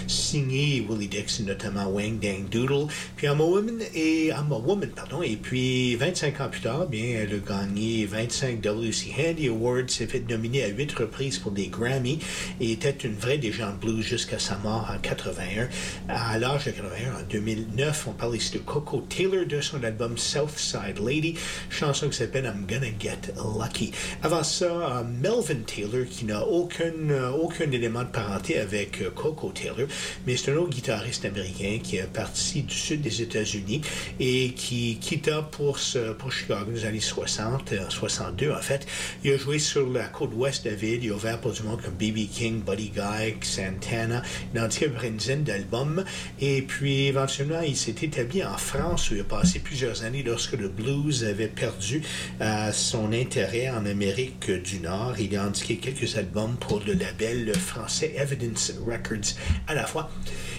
signées 0.06 0.84
Willie 0.88 1.08
Dixon, 1.08 1.44
notamment 1.44 1.86
Wang 1.86 2.18
Dang 2.20 2.48
Doodle, 2.50 2.86
puis 3.16 3.28
I'm 3.32 3.40
a 3.40 3.46
Woman, 3.46 3.80
et 3.94 4.30
I'm 4.30 4.52
a 4.52 4.58
Woman, 4.58 4.90
pardon. 4.90 5.22
Et 5.22 5.36
puis, 5.36 5.96
25 5.96 6.40
ans 6.42 6.48
plus 6.50 6.60
tard, 6.60 6.86
bien, 6.86 7.16
elle 7.16 7.34
a 7.34 7.38
gagné 7.38 8.04
25 8.04 8.60
WC 8.60 9.10
Handy 9.18 9.48
Awards, 9.48 9.88
s'est 9.88 10.06
fait 10.06 10.20
nominer 10.28 10.64
à 10.64 10.68
8 10.68 10.92
reprises 10.92 11.38
pour 11.38 11.50
des 11.50 11.68
Grammy 11.68 12.18
et 12.60 12.72
était 12.72 12.90
une 12.90 13.14
vraie 13.14 13.38
légende 13.38 13.78
blues 13.80 14.04
jusqu'à 14.04 14.38
sa 14.38 14.58
mort 14.58 14.86
en 14.94 14.98
81. 14.98 15.70
À 16.10 16.38
l'âge 16.38 16.66
de 16.66 16.72
81, 16.72 17.20
en 17.20 17.22
2009, 17.30 18.08
on 18.08 18.12
parle 18.12 18.36
ici 18.36 18.52
de 18.52 18.58
Coco 18.58 19.00
Taylor 19.08 19.46
de 19.46 19.62
son 19.62 19.82
album 19.82 20.18
Southside 20.18 20.98
Lady, 21.02 21.34
chanson 21.70 22.10
qui 22.10 22.18
s'appelle 22.18 22.44
I'm 22.44 22.66
Gonna 22.68 22.92
Get 23.00 23.32
Lucky. 23.58 23.92
Avant 24.22 24.44
ça, 24.44 24.66
euh, 24.66 25.04
Melvin 25.04 25.62
Taylor, 25.66 26.04
qui 26.06 26.26
n'a 26.26 26.46
aucun, 26.46 26.92
euh, 27.08 27.30
aucun 27.30 27.70
élément 27.70 28.02
de 28.02 28.08
parenté 28.08 28.58
avec 28.58 29.00
euh, 29.00 29.08
Coco 29.08 29.52
Taylor, 29.52 29.88
mais 30.26 30.36
c'est 30.36 30.52
un 30.52 30.56
autre 30.56 30.68
guitariste 30.68 31.24
américain 31.24 31.78
qui 31.82 31.96
est 31.96 32.12
parti 32.12 32.60
du 32.60 32.74
sud 32.74 33.00
des 33.00 33.21
États-Unis 33.22 33.80
et 34.20 34.50
qui 34.50 34.98
quitta 35.00 35.42
pour, 35.42 35.78
Chicago 35.78 36.66
dans 36.66 36.72
les 36.72 36.84
années 36.84 37.00
60, 37.00 37.72
euh, 37.72 37.88
62 37.88 38.52
en 38.52 38.60
fait. 38.60 38.86
Il 39.24 39.32
a 39.32 39.36
joué 39.36 39.58
sur 39.58 39.88
la 39.88 40.06
côte 40.08 40.30
ouest 40.34 40.64
de 40.64 40.70
la 40.70 40.76
il 40.82 41.10
a 41.10 41.14
ouvert 41.14 41.40
pour 41.40 41.52
du 41.52 41.62
monde 41.62 41.80
comme 41.80 41.94
B.B. 41.94 42.28
King, 42.30 42.62
Buddy 42.62 42.90
Guy, 42.90 43.34
Santana, 43.40 44.22
il 44.52 44.60
a 44.60 44.64
indiqué 44.64 44.90
une 45.04 45.16
dizaine 45.16 45.44
d'albums 45.44 46.04
et 46.40 46.62
puis 46.62 47.06
éventuellement 47.06 47.60
il 47.60 47.76
s'est 47.76 47.94
établi 48.02 48.44
en 48.44 48.56
France 48.56 49.10
où 49.10 49.14
il 49.14 49.20
a 49.20 49.24
passé 49.24 49.58
plusieurs 49.60 50.04
années 50.04 50.22
lorsque 50.22 50.52
le 50.52 50.68
blues 50.68 51.24
avait 51.24 51.48
perdu 51.48 52.02
euh, 52.40 52.72
son 52.72 53.12
intérêt 53.12 53.70
en 53.70 53.86
Amérique 53.86 54.50
du 54.50 54.80
Nord. 54.80 55.14
Il 55.18 55.36
a 55.36 55.44
indiqué 55.44 55.76
quelques 55.76 56.16
albums 56.16 56.56
pour 56.56 56.80
le 56.86 56.94
label 56.94 57.54
français 57.54 58.14
Evidence 58.16 58.72
Records 58.86 59.36
à 59.66 59.74
la 59.74 59.86
fois. 59.86 60.10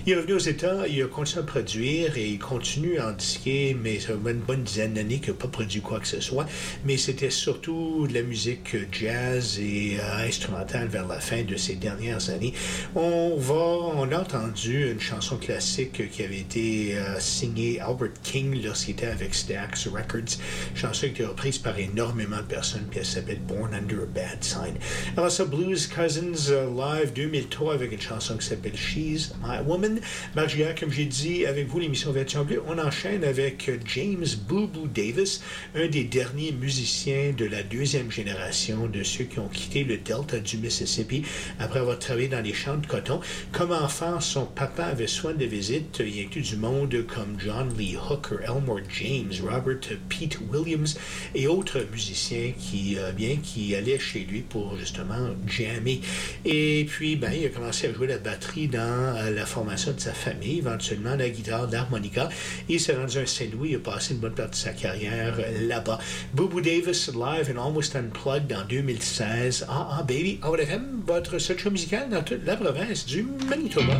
Il 0.05 0.13
est 0.13 0.15
revenu 0.17 0.33
aux 0.33 0.39
États, 0.39 0.87
il 0.87 1.01
a 1.01 1.07
continué 1.07 1.43
à 1.43 1.45
produire 1.45 2.17
et 2.17 2.27
il 2.27 2.39
continue 2.53 2.99
à 2.99 3.09
en 3.09 3.13
disquer, 3.13 3.75
mais 3.81 3.99
ça 3.99 4.09
fait 4.09 4.31
une 4.31 4.37
bonne 4.37 4.61
dizaine 4.61 4.93
d'années 4.93 5.17
qu'il 5.19 5.29
n'a 5.29 5.39
pas 5.39 5.47
produit 5.47 5.81
quoi 5.81 5.99
que 5.99 6.07
ce 6.07 6.21
soit. 6.21 6.45
Mais 6.85 6.97
c'était 6.97 7.31
surtout 7.31 8.05
de 8.07 8.13
la 8.13 8.21
musique 8.21 8.75
euh, 8.75 8.85
jazz 8.91 9.57
et 9.59 9.97
euh, 9.99 10.27
instrumentale 10.27 10.87
vers 10.87 11.07
la 11.07 11.19
fin 11.19 11.41
de 11.41 11.55
ces 11.55 11.73
dernières 11.73 12.29
années. 12.29 12.53
On 12.93 13.35
va, 13.37 13.55
on 13.55 14.11
a 14.11 14.19
entendu 14.19 14.91
une 14.91 14.99
chanson 14.99 15.37
classique 15.37 16.11
qui 16.11 16.23
avait 16.23 16.41
été 16.41 16.95
euh, 16.95 17.19
signée 17.19 17.79
Albert 17.79 18.21
King 18.21 18.63
lorsqu'il 18.63 18.93
était 18.93 19.07
avec 19.07 19.33
Stax 19.33 19.87
Records, 19.87 20.37
chanson 20.75 20.99
qui 20.99 21.05
a 21.05 21.09
été 21.09 21.25
reprise 21.25 21.57
par 21.57 21.79
énormément 21.79 22.37
de 22.37 22.43
personnes, 22.43 22.85
puis 22.91 22.99
elle 22.99 23.05
s'appelle 23.07 23.39
Born 23.47 23.73
Under 23.73 24.03
a 24.03 24.05
Bad 24.05 24.43
Sign. 24.43 24.75
Alors 25.17 25.31
ça, 25.31 25.45
Blues 25.45 25.87
Cousins 25.87 26.51
Live 26.77 27.13
2003 27.15 27.73
avec 27.73 27.93
une 27.93 28.01
chanson 28.01 28.37
qui 28.37 28.45
s'appelle 28.45 28.77
She's 28.77 29.33
My 29.43 29.57
Woman. 29.65 29.99
Marc 30.35 30.53
comme 30.79 30.91
j'ai 30.91 31.05
dit, 31.05 31.47
avec 31.47 31.67
vous, 31.67 31.79
l'émission 31.79 32.11
21 32.11 32.42
on 32.67 32.77
enchaîne 32.77 33.23
avec 33.23 33.71
James 33.95 34.25
Boo 34.47 34.67
Boo 34.67 34.87
Davis, 34.87 35.41
un 35.75 35.87
des 35.87 36.03
derniers 36.03 36.51
musiciens 36.51 37.31
de 37.37 37.45
la 37.45 37.63
deuxième 37.63 38.11
génération 38.11 38.87
de 38.87 39.01
ceux 39.01 39.23
qui 39.23 39.39
ont 39.39 39.47
quitté 39.47 39.85
le 39.85 39.97
delta 39.97 40.39
du 40.39 40.57
Mississippi 40.57 41.23
après 41.59 41.79
avoir 41.79 41.99
travaillé 41.99 42.27
dans 42.27 42.41
les 42.41 42.53
champs 42.53 42.75
de 42.75 42.85
coton. 42.85 43.21
Comme 43.53 43.71
enfant, 43.71 44.19
son 44.19 44.45
papa 44.45 44.85
avait 44.85 45.07
soin 45.07 45.33
de 45.33 45.45
visites, 45.45 46.01
il 46.05 46.25
inclut 46.25 46.41
du 46.41 46.57
monde 46.57 46.93
comme 47.07 47.37
John 47.39 47.73
Lee 47.77 47.95
Hooker, 47.95 48.39
Elmore 48.43 48.81
James, 48.89 49.31
Robert 49.41 49.79
Pete 50.09 50.39
Williams 50.51 50.97
et 51.35 51.47
autres 51.47 51.79
musiciens 51.91 52.51
qui, 52.59 52.97
euh, 52.97 53.13
bien, 53.13 53.37
qui 53.41 53.73
allaient 53.73 53.99
chez 53.99 54.19
lui 54.19 54.41
pour 54.41 54.77
justement 54.77 55.29
jammer. 55.47 56.01
Et 56.43 56.85
puis, 56.89 57.15
ben, 57.15 57.31
il 57.31 57.45
a 57.45 57.49
commencé 57.49 57.87
à 57.87 57.93
jouer 57.93 58.07
la 58.07 58.17
batterie 58.17 58.67
dans 58.67 58.79
euh, 58.79 59.31
la 59.31 59.45
formation 59.45 59.93
de 59.93 59.99
sa 59.99 60.13
famille, 60.13 60.57
éventuellement 60.57 61.15
la 61.15 61.29
guitare, 61.29 61.69
l'harmonica. 61.71 62.29
Il 62.69 62.79
s'est 62.79 62.95
rendu 62.95 63.17
à 63.17 63.25
Saint-Louis, 63.25 63.69
il 63.71 63.75
a 63.75 63.79
passé 63.79 64.13
une 64.13 64.19
bonne 64.19 64.33
partie 64.33 64.51
de 64.51 64.55
sa 64.55 64.71
carrière 64.71 65.35
euh, 65.39 65.67
là-bas. 65.67 65.99
Booboo 66.33 66.61
Davis 66.61 67.09
live 67.13 67.53
and 67.53 67.59
almost 67.61 67.95
unplugged 67.95 68.53
en 68.53 68.65
2016. 68.65 69.65
Ah, 69.69 69.99
ah, 69.99 70.03
baby, 70.03 70.39
FM, 70.43 71.03
votre 71.05 71.39
seul 71.39 71.57
show 71.57 71.71
musical 71.71 72.09
dans 72.09 72.23
toute 72.23 72.45
la 72.45 72.55
province 72.55 73.05
du 73.05 73.25
Manitoba. 73.49 73.97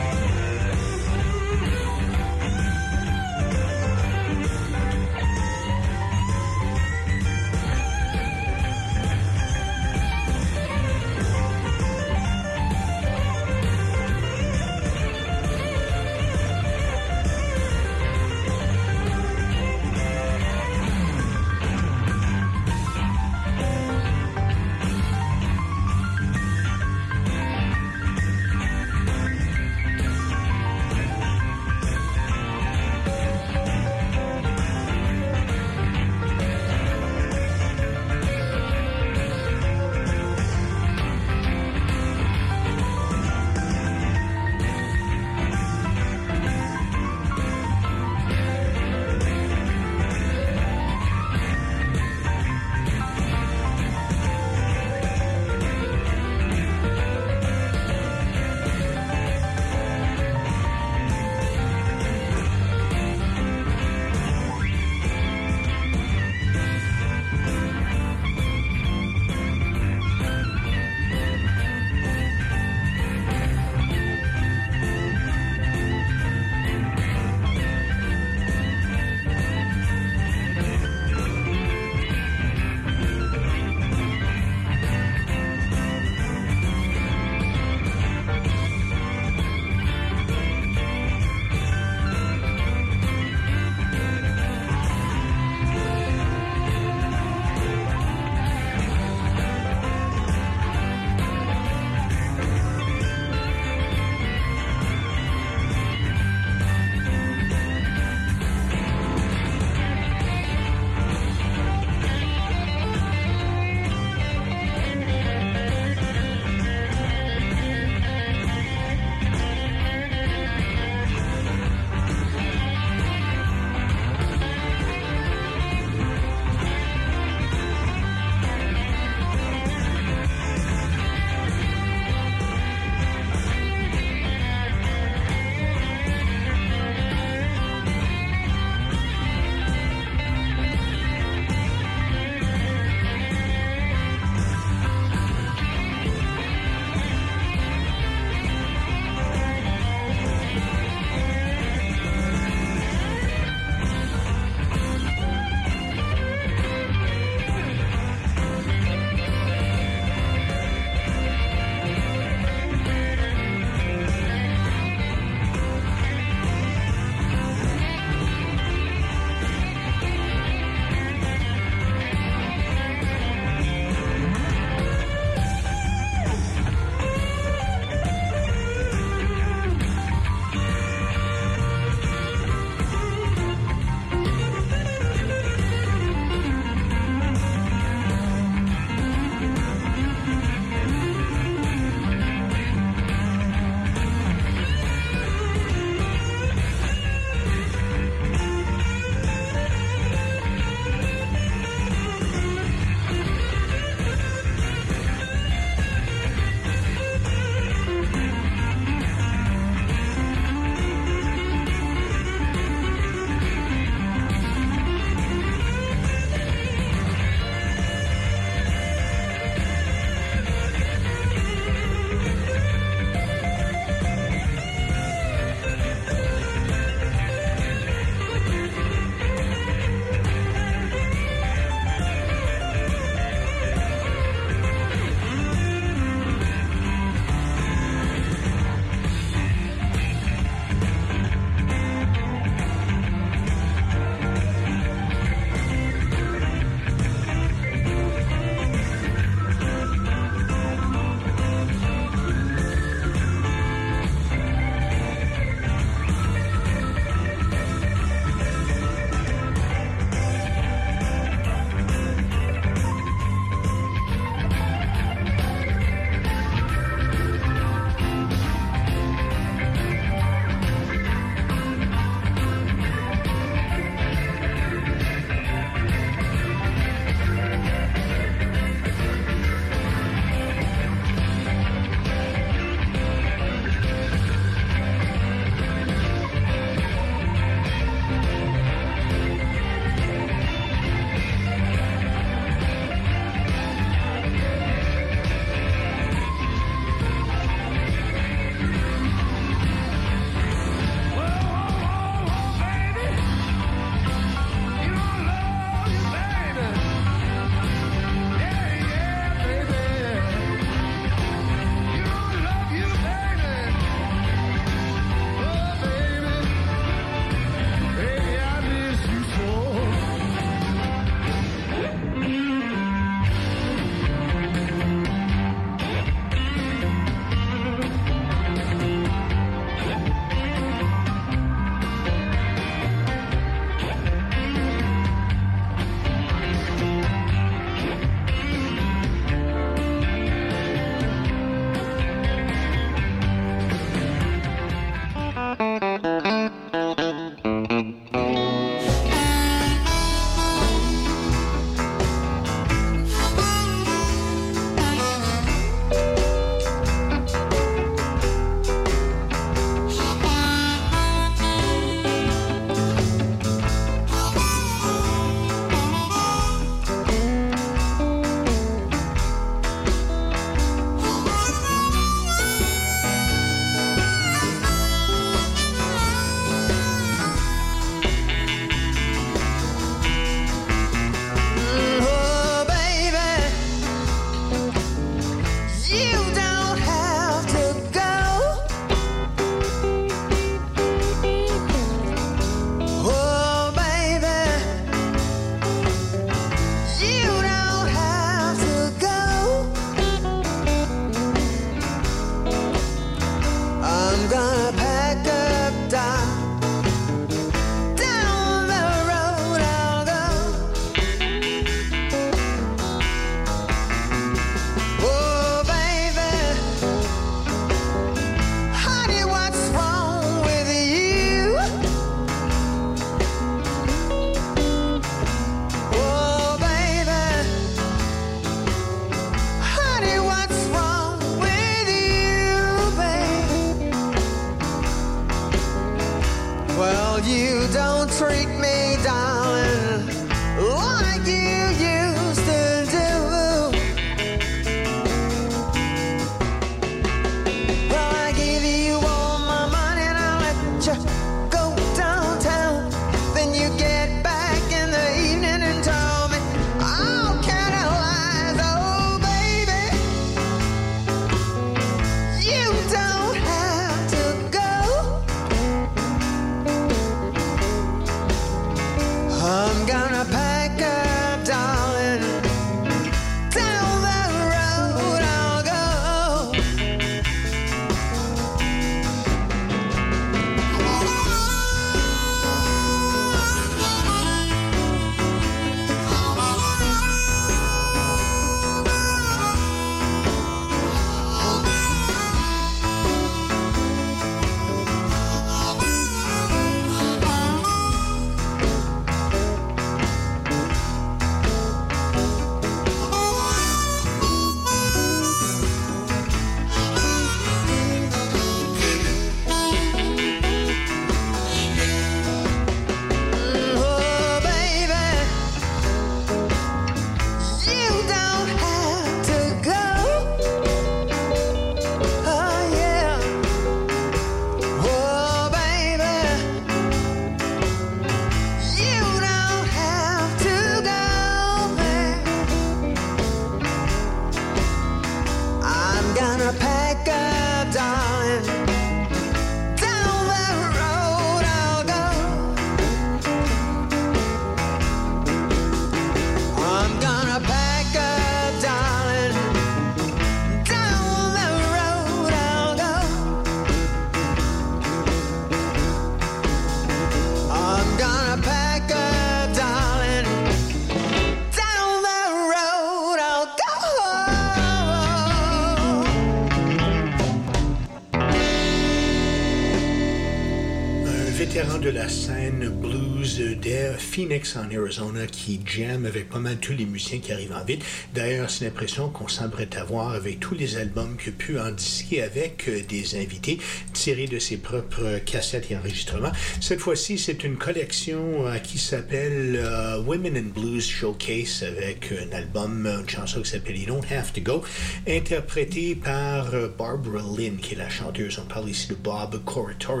Phoenix 574.20 574.54
en 574.56 574.64
Arizona 574.64 575.26
qui 575.26 575.60
jamme 575.64 576.04
avec 576.04 576.28
pas 576.28 576.40
mal 576.40 576.58
tous 576.58 576.74
les 576.74 576.84
musiciens 576.84 577.20
qui 577.20 577.32
arrivent 577.32 577.54
en 577.54 577.64
ville. 577.64 577.78
D'ailleurs, 578.14 578.50
c'est 578.50 578.66
l'impression 578.66 579.08
qu'on 579.08 579.28
s'emprête 579.28 579.78
à 579.78 579.84
voir 579.84 580.10
avec 580.10 580.40
tous 580.40 580.54
les 580.54 580.76
albums 580.76 581.16
a 581.26 581.30
pu 581.30 581.58
en 581.58 581.70
disquer 581.70 582.22
avec 582.22 582.68
euh, 582.68 582.82
des 582.86 583.14
invités 583.14 583.58
tirés 584.00 584.26
de 584.26 584.38
ses 584.38 584.56
propres 584.56 585.18
cassettes 585.26 585.70
et 585.70 585.76
enregistrements. 585.76 586.32
Cette 586.58 586.80
fois-ci, 586.80 587.18
c'est 587.18 587.44
une 587.44 587.58
collection 587.58 588.46
euh, 588.46 588.56
qui 588.56 588.78
s'appelle 588.78 589.60
euh, 589.62 590.00
Women 590.00 590.38
in 590.38 590.48
Blues 590.54 590.88
Showcase 590.88 591.62
avec 591.62 592.10
un 592.10 592.34
album, 592.34 592.86
une 592.86 593.06
chanson 593.06 593.42
qui 593.42 593.50
s'appelle 593.50 593.76
You 593.76 593.88
Don't 593.88 594.10
Have 594.10 594.32
to 594.32 594.40
Go, 594.40 594.62
interprétée 595.06 595.96
par 595.96 596.54
euh, 596.54 596.68
Barbara 596.78 597.22
Lynn, 597.36 597.58
qui 597.58 597.74
est 597.74 597.76
la 597.76 597.90
chanteuse. 597.90 598.38
On 598.42 598.46
parle 598.46 598.70
ici 598.70 598.88
de 598.88 598.94
Bob 598.94 599.38
Corritore. 599.44 600.00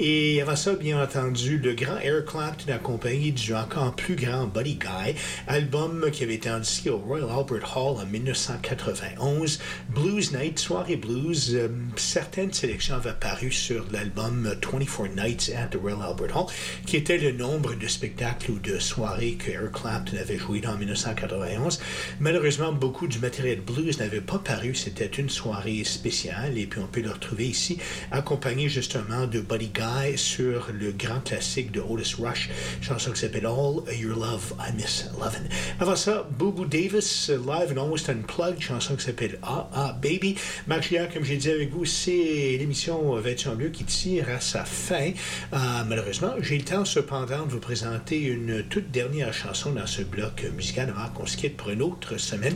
Et 0.00 0.42
avant 0.42 0.56
ça, 0.56 0.74
bien 0.74 1.00
entendu, 1.00 1.58
le 1.58 1.74
grand 1.74 2.00
Eric 2.02 2.26
Clapton 2.26 2.72
accompagné 2.72 3.30
du 3.30 3.54
encore 3.54 3.94
plus 3.94 4.16
grand 4.16 4.46
Buddy 4.46 4.74
Guy, 4.74 5.14
album 5.46 6.10
qui 6.10 6.24
avait 6.24 6.34
été 6.34 6.50
disqué 6.58 6.90
au 6.90 6.98
Royal 6.98 7.28
Albert 7.30 7.76
Hall 7.76 8.02
en 8.02 8.06
1991. 8.06 9.60
Blues 9.90 10.32
Night, 10.32 10.58
soirée 10.58 10.96
blues. 10.96 11.56
certaines 11.94 12.52
sélections 12.52 12.96
avaient 12.96 13.10
apparu 13.36 13.50
sur 13.50 13.84
l'album 13.92 14.54
24 14.62 15.14
Nights 15.14 15.52
at 15.54 15.68
the 15.68 15.76
Royal 15.76 16.00
Albert 16.02 16.34
Hall, 16.34 16.46
qui 16.86 16.96
était 16.96 17.18
le 17.18 17.32
nombre 17.32 17.74
de 17.74 17.86
spectacles 17.86 18.50
ou 18.50 18.58
de 18.58 18.78
soirées 18.78 19.34
que 19.34 19.50
Eric 19.50 19.72
Clapton 19.72 20.16
avait 20.16 20.38
joué 20.38 20.60
dans 20.60 20.76
1991. 20.76 21.80
Malheureusement, 22.20 22.72
beaucoup 22.72 23.06
du 23.06 23.18
matériel 23.18 23.60
blues 23.60 23.98
n'avait 23.98 24.20
pas 24.20 24.38
paru. 24.38 24.74
C'était 24.74 25.06
une 25.06 25.28
soirée 25.28 25.84
spéciale 25.84 26.56
et 26.56 26.66
puis 26.66 26.80
on 26.80 26.86
peut 26.86 27.02
le 27.02 27.10
retrouver 27.10 27.46
ici, 27.46 27.78
accompagné 28.10 28.68
justement 28.68 29.26
de 29.26 29.40
Buddy 29.40 29.70
Guy 29.74 30.16
sur 30.16 30.68
le 30.72 30.92
grand 30.92 31.20
classique 31.20 31.72
de 31.72 31.80
Otis 31.80 32.14
Rush, 32.18 32.48
chanson 32.80 33.12
qui 33.12 33.20
s'appelle 33.20 33.46
All 33.46 33.82
Your 33.98 34.18
Love 34.18 34.54
I 34.60 34.74
Miss 34.74 35.06
Lovin'. 35.18 35.48
Avant 35.80 35.96
ça, 35.96 36.26
Boo 36.38 36.64
Davis, 36.64 37.28
live 37.28 37.72
and 37.72 37.80
almost 37.80 38.08
unplugged, 38.08 38.60
chanson 38.60 38.96
qui 38.96 39.04
s'appelle 39.04 39.38
Ah 39.42 39.68
Ah 39.74 39.98
Baby. 40.00 40.36
Marc 40.66 40.84
Gillard, 40.84 41.10
comme 41.12 41.24
j'ai 41.24 41.36
dit 41.36 41.50
avec 41.50 41.70
vous, 41.70 41.84
c'est 41.84 42.56
l'émission 42.58 43.16
Bleu 43.56 43.70
qui 43.70 43.84
tire 43.84 44.28
à 44.30 44.40
sa 44.40 44.64
fin. 44.64 45.10
Euh, 45.52 45.56
malheureusement, 45.88 46.34
j'ai 46.40 46.58
le 46.58 46.64
temps 46.64 46.84
cependant 46.84 47.44
de 47.44 47.50
vous 47.50 47.58
présenter 47.58 48.22
une 48.22 48.62
toute 48.62 48.92
dernière 48.92 49.34
chanson 49.34 49.72
dans 49.72 49.86
ce 49.86 50.02
bloc 50.02 50.46
musical 50.54 50.94
avant 50.96 51.08
qu'on 51.12 51.26
se 51.26 51.36
quitte 51.36 51.56
pour 51.56 51.70
une 51.70 51.82
autre 51.82 52.18
semaine. 52.18 52.54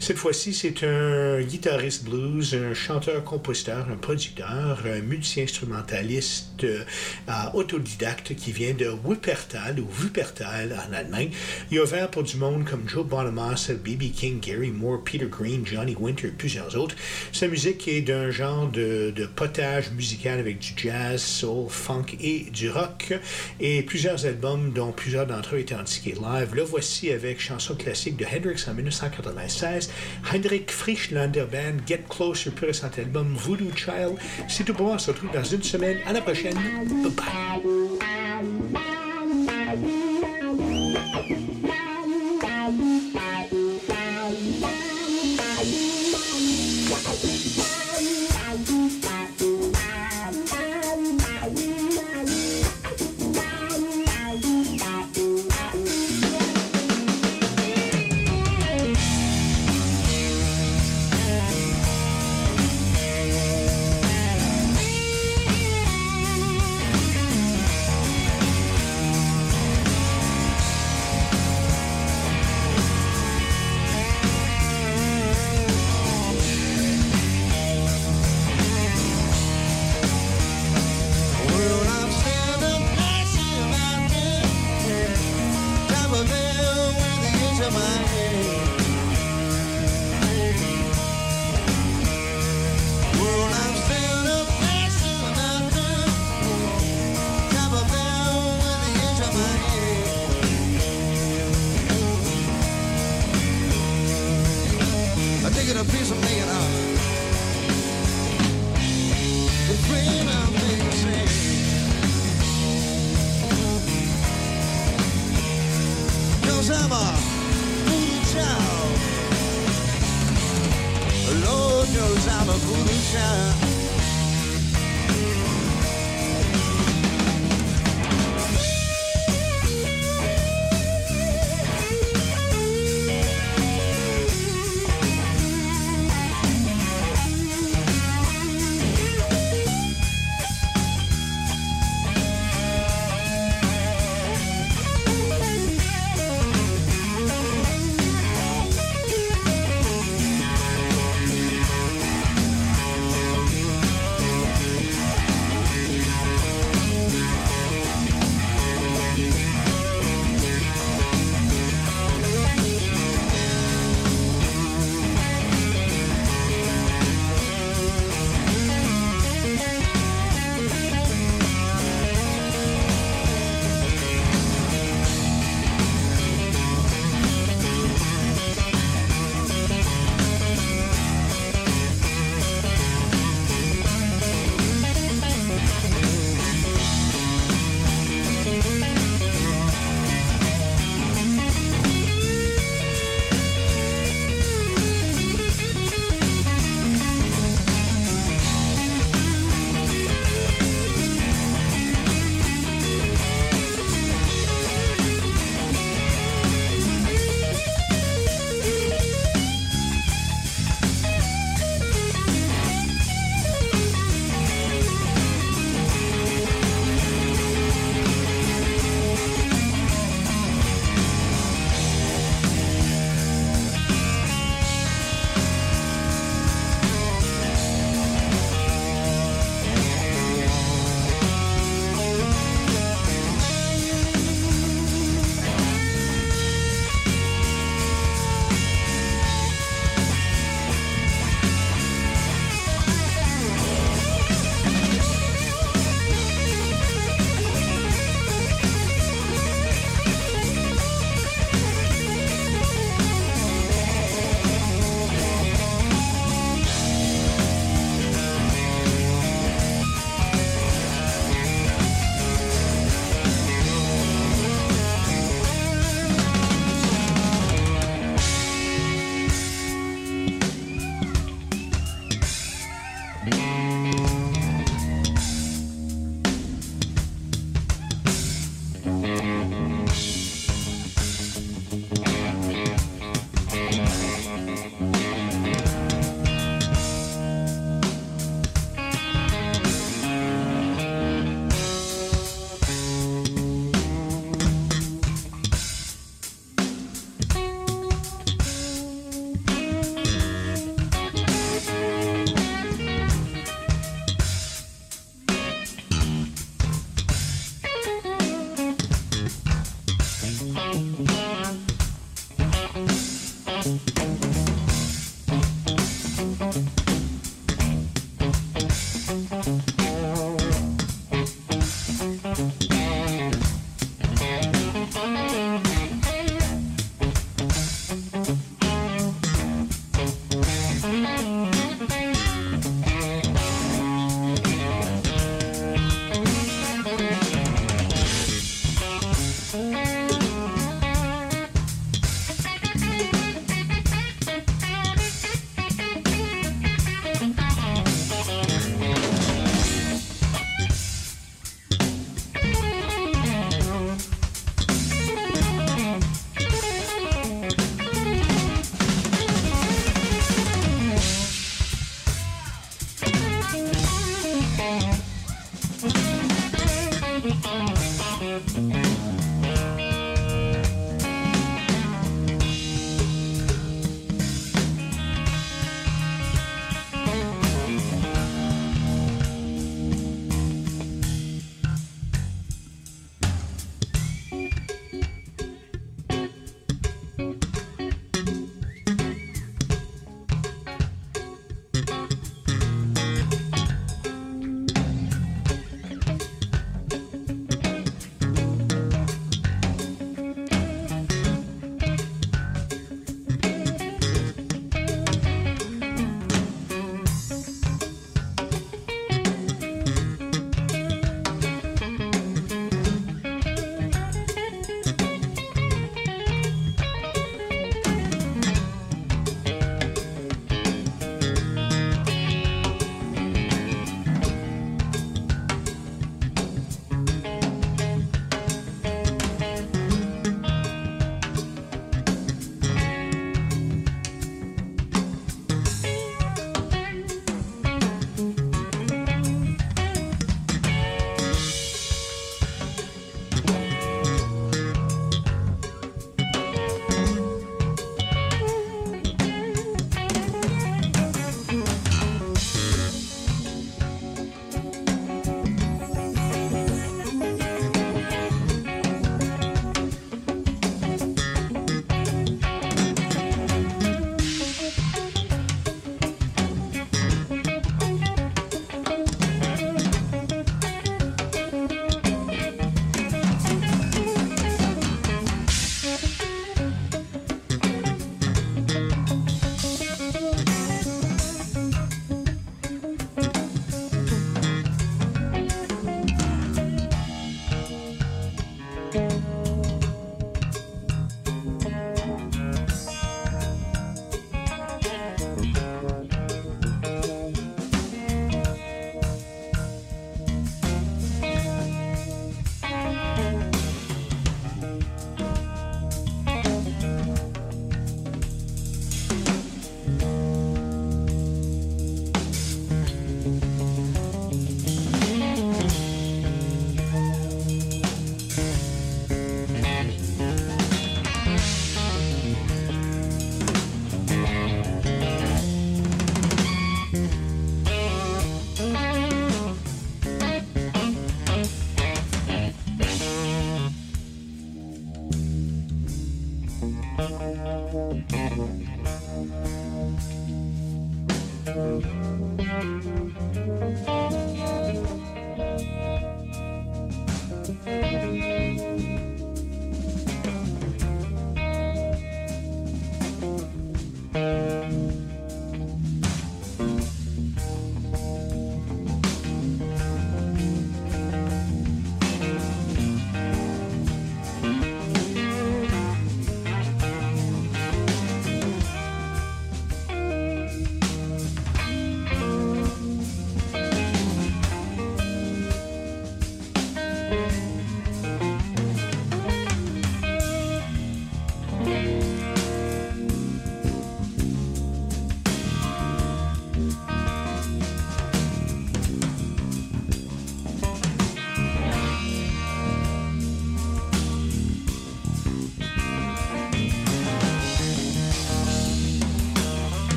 Cette 0.00 0.18
fois-ci, 0.18 0.52
c'est 0.52 0.84
un 0.84 1.40
guitariste 1.40 2.04
blues, 2.04 2.54
un 2.54 2.74
chanteur-compositeur, 2.74 3.86
un 3.90 3.96
producteur, 3.96 4.82
un 4.84 5.00
multi-instrumentaliste 5.00 6.64
euh, 6.64 6.84
autodidacte 7.54 8.34
qui 8.34 8.52
vient 8.52 8.74
de 8.74 8.88
Wuppertal 9.04 9.80
ou 9.80 9.88
Wuppertal 10.02 10.76
en 10.88 10.92
Allemagne. 10.92 11.30
Il 11.70 11.78
a 11.78 11.84
ouvert 11.84 12.10
pour 12.10 12.22
du 12.22 12.36
monde 12.36 12.66
comme 12.68 12.86
Joe 12.86 13.06
Bonamassa, 13.06 13.72
B.B. 13.72 14.12
King, 14.14 14.40
Gary 14.40 14.70
Moore, 14.70 15.02
Peter 15.04 15.26
Green, 15.30 15.66
Johnny 15.66 15.96
Winter 15.98 16.28
et 16.28 16.32
plusieurs 16.32 16.76
autres. 16.76 16.96
Sa 17.32 17.48
musique 17.48 17.88
est 17.88 18.02
d'un 18.02 18.30
genre 18.30 18.68
de, 18.68 19.10
de 19.16 19.24
potage 19.24 19.90
musical 19.92 20.01
avec 20.24 20.58
du 20.58 20.72
jazz, 20.76 21.22
soul, 21.22 21.68
funk 21.68 22.06
et 22.20 22.46
du 22.52 22.70
rock. 22.70 23.14
Et 23.60 23.82
plusieurs 23.82 24.26
albums, 24.26 24.72
dont 24.72 24.92
plusieurs 24.92 25.26
d'entre 25.26 25.54
eux 25.54 25.58
étaient 25.60 25.74
indiqués 25.74 26.14
live. 26.14 26.54
Le 26.54 26.62
voici 26.62 27.10
avec 27.10 27.40
chanson 27.40 27.74
classique 27.74 28.16
de 28.16 28.24
Hendrix 28.24 28.64
en 28.68 28.74
1996, 28.74 29.90
Heinrich 30.32 30.70
Frischlander 30.70 31.44
Band, 31.50 31.78
Get 31.86 32.04
Closer, 32.08 32.50
plus 32.50 32.66
récent 32.66 32.90
album 32.98 33.34
Voodoo 33.36 33.70
Child. 33.74 34.16
C'est 34.48 34.64
tout 34.64 34.74
pour 34.74 34.86
moi, 34.86 34.94
on 34.96 34.98
se 34.98 35.10
retrouve 35.10 35.32
dans 35.32 35.44
une 35.44 35.62
semaine. 35.62 35.98
À 36.06 36.12
la 36.12 36.20
prochaine. 36.20 36.54
Bye 36.54 37.12
bye. 39.76 40.11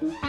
button. 0.00 0.25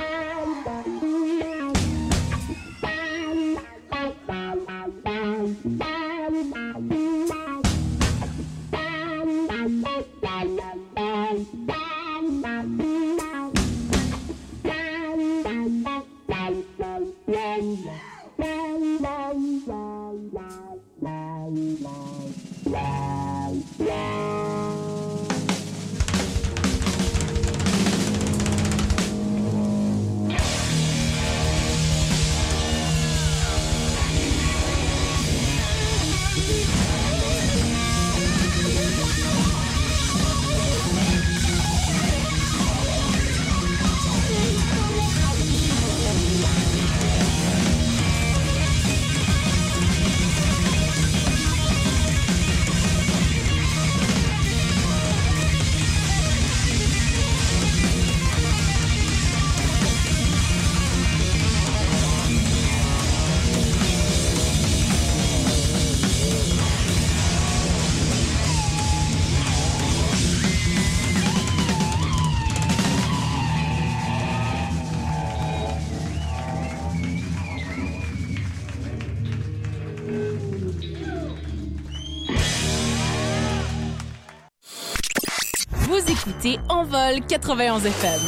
Parole 86.98 87.22
91 87.28 87.86
FM. 87.86 88.22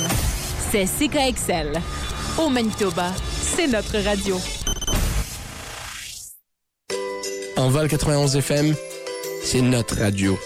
C'est 0.69 0.85
CKXL. 0.85 1.81
Au 2.37 2.49
Manitoba, 2.49 3.11
c'est 3.41 3.65
notre 3.65 3.97
radio. 3.97 4.37
En 7.57 7.69
Val 7.69 7.87
91 7.87 8.35
FM, 8.35 8.75
c'est 9.43 9.61
notre 9.61 9.97
radio. 9.97 10.37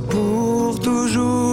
pour 0.00 0.80
toujours. 0.80 1.43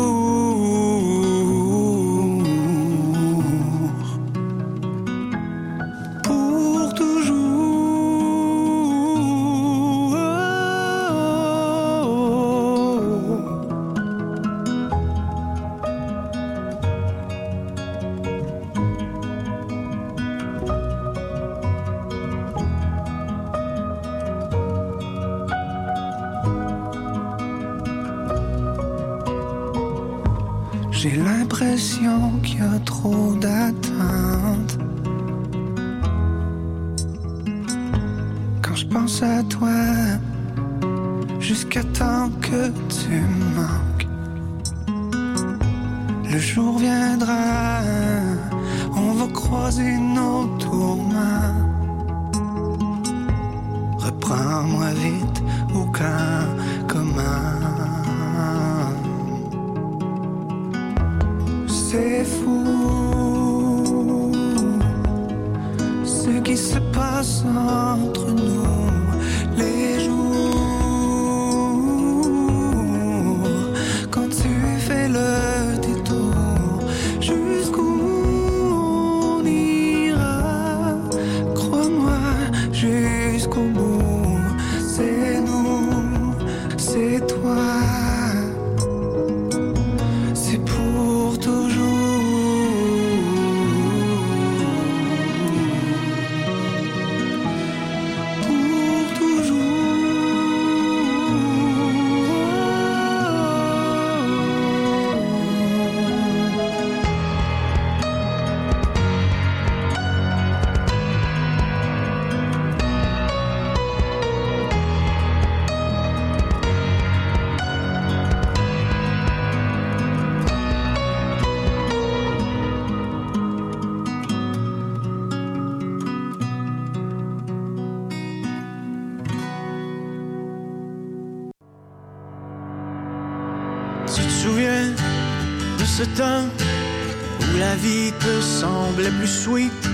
Semblait 139.01 139.17
plus 139.17 139.27
sweet? 139.27 139.89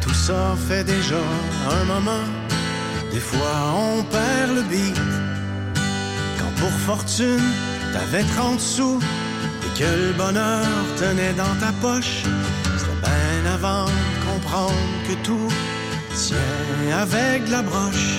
Tout 0.00 0.14
ça 0.14 0.54
fait 0.68 0.84
déjà 0.84 1.22
un 1.70 1.84
moment. 1.84 2.24
Des 3.12 3.20
fois 3.20 3.74
on 3.76 4.02
perd 4.02 4.56
le 4.56 4.62
beat. 4.62 5.00
Quand 6.38 6.60
pour 6.60 6.72
fortune 6.86 7.50
t'avais 7.92 8.24
30 8.36 8.60
sous 8.60 8.98
et 9.64 9.78
que 9.78 9.84
le 9.84 10.12
bonheur 10.12 10.66
tenait 10.96 11.32
dans 11.34 11.54
ta 11.60 11.72
poche, 11.80 12.22
c'était 12.76 13.00
bien 13.02 13.52
avant 13.52 13.84
de 13.86 14.32
comprendre 14.32 14.74
que 15.08 15.14
tout 15.24 15.48
tient 16.14 16.98
avec 17.00 17.48
la 17.48 17.62
broche. 17.62 18.18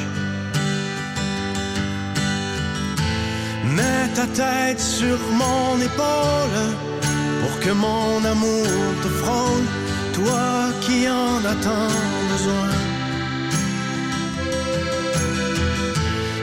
Mets 3.65 4.09
ta 4.15 4.27
tête 4.27 4.79
sur 4.79 5.19
mon 5.31 5.81
épaule 5.81 6.59
pour 7.41 7.59
que 7.59 7.71
mon 7.71 8.23
amour 8.23 8.67
te 9.03 9.07
frôle, 9.07 9.65
toi 10.15 10.71
qui 10.81 11.09
en 11.09 11.37
as 11.51 11.59
tant 11.67 11.93
besoin. 12.31 12.71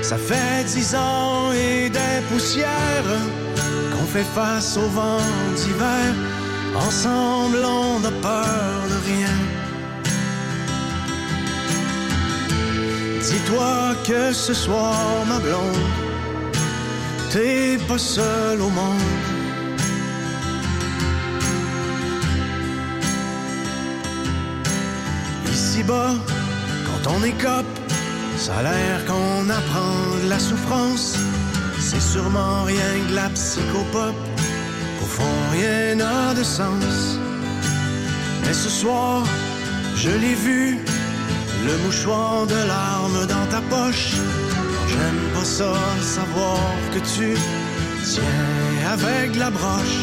Ça 0.03 0.19
fait 0.19 0.65
dix 0.75 0.95
ans 0.95 1.53
et 1.53 1.89
des 1.89 2.19
poussières 2.31 3.13
qu'on 3.93 4.07
fait 4.15 4.29
face 4.35 4.77
au 4.77 4.89
vent 4.99 5.27
d'hiver. 5.57 6.09
Ensemble, 6.87 7.63
on 7.65 8.01
n'a 8.01 8.15
peur 8.29 8.79
de 8.93 8.99
rien. 9.11 9.37
Dis-toi 13.27 13.95
que 14.07 14.33
ce 14.33 14.53
soir, 14.53 14.99
ma 15.29 15.39
blonde, 15.39 15.87
t'es 17.31 17.79
pas 17.89 17.99
seul 17.99 18.61
au 18.61 18.69
monde. 18.69 19.12
Quand 26.87 27.13
on 27.17 27.25
écope, 27.25 27.75
ça 28.37 28.53
a 28.59 28.63
l'air 28.63 29.05
qu'on 29.07 29.51
apprend 29.51 29.97
de 30.25 30.29
la 30.29 30.39
souffrance. 30.39 31.17
C'est 31.79 32.01
sûrement 32.01 32.65
rien 32.65 32.93
que 33.07 33.15
la 33.15 33.29
psychopop. 33.31 34.15
Au 35.03 35.07
fond, 35.17 35.37
rien 35.53 35.97
n'a 35.97 36.35
de 36.35 36.43
sens. 36.43 37.19
Mais 38.45 38.55
ce 38.55 38.69
soir, 38.69 39.23
je 39.97 40.11
l'ai 40.11 40.35
vu, 40.35 40.79
le 41.67 41.75
mouchoir 41.85 42.47
de 42.47 42.61
larmes 42.75 43.27
dans 43.35 43.47
ta 43.55 43.61
poche. 43.75 44.15
J'aime 44.89 45.23
pas 45.35 45.45
ça, 45.45 45.73
savoir 46.01 46.61
que 46.93 47.01
tu 47.15 47.37
tiens 48.05 48.93
avec 48.95 49.37
la 49.37 49.51
broche. 49.51 50.03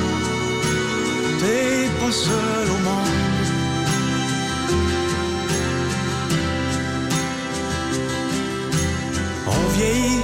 t'es 1.41 1.89
pas 1.99 2.11
seul 2.11 2.65
au 2.75 2.79
monde. 2.87 3.19
On 9.47 9.63
vieillit, 9.75 10.23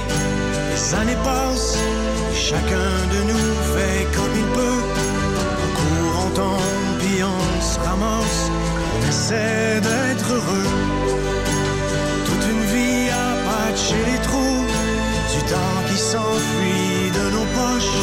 les 0.70 0.94
années 1.00 1.20
passent, 1.24 1.78
chacun 2.48 2.92
de 3.14 3.20
nous 3.30 3.50
fait 3.72 4.02
comme 4.16 4.34
il 4.42 4.48
peut. 4.58 4.82
On 5.62 5.68
court, 5.78 6.14
on 6.24 6.30
tombe, 6.40 6.90
puis 7.00 7.18
on 7.34 7.44
se 7.70 7.78
ramasse, 7.86 8.40
on 8.94 9.00
essaie 9.08 9.80
d'être 9.88 10.28
heureux. 10.36 10.70
Toute 12.26 12.44
une 12.52 12.64
vie 12.74 13.10
à 13.24 13.28
patcher 13.46 14.02
les 14.10 14.20
trous, 14.26 14.64
du 15.34 15.40
temps 15.52 15.80
qui 15.88 15.98
s'enfuit 16.10 17.10
de 17.18 17.24
nos 17.34 17.46
poches, 17.58 18.02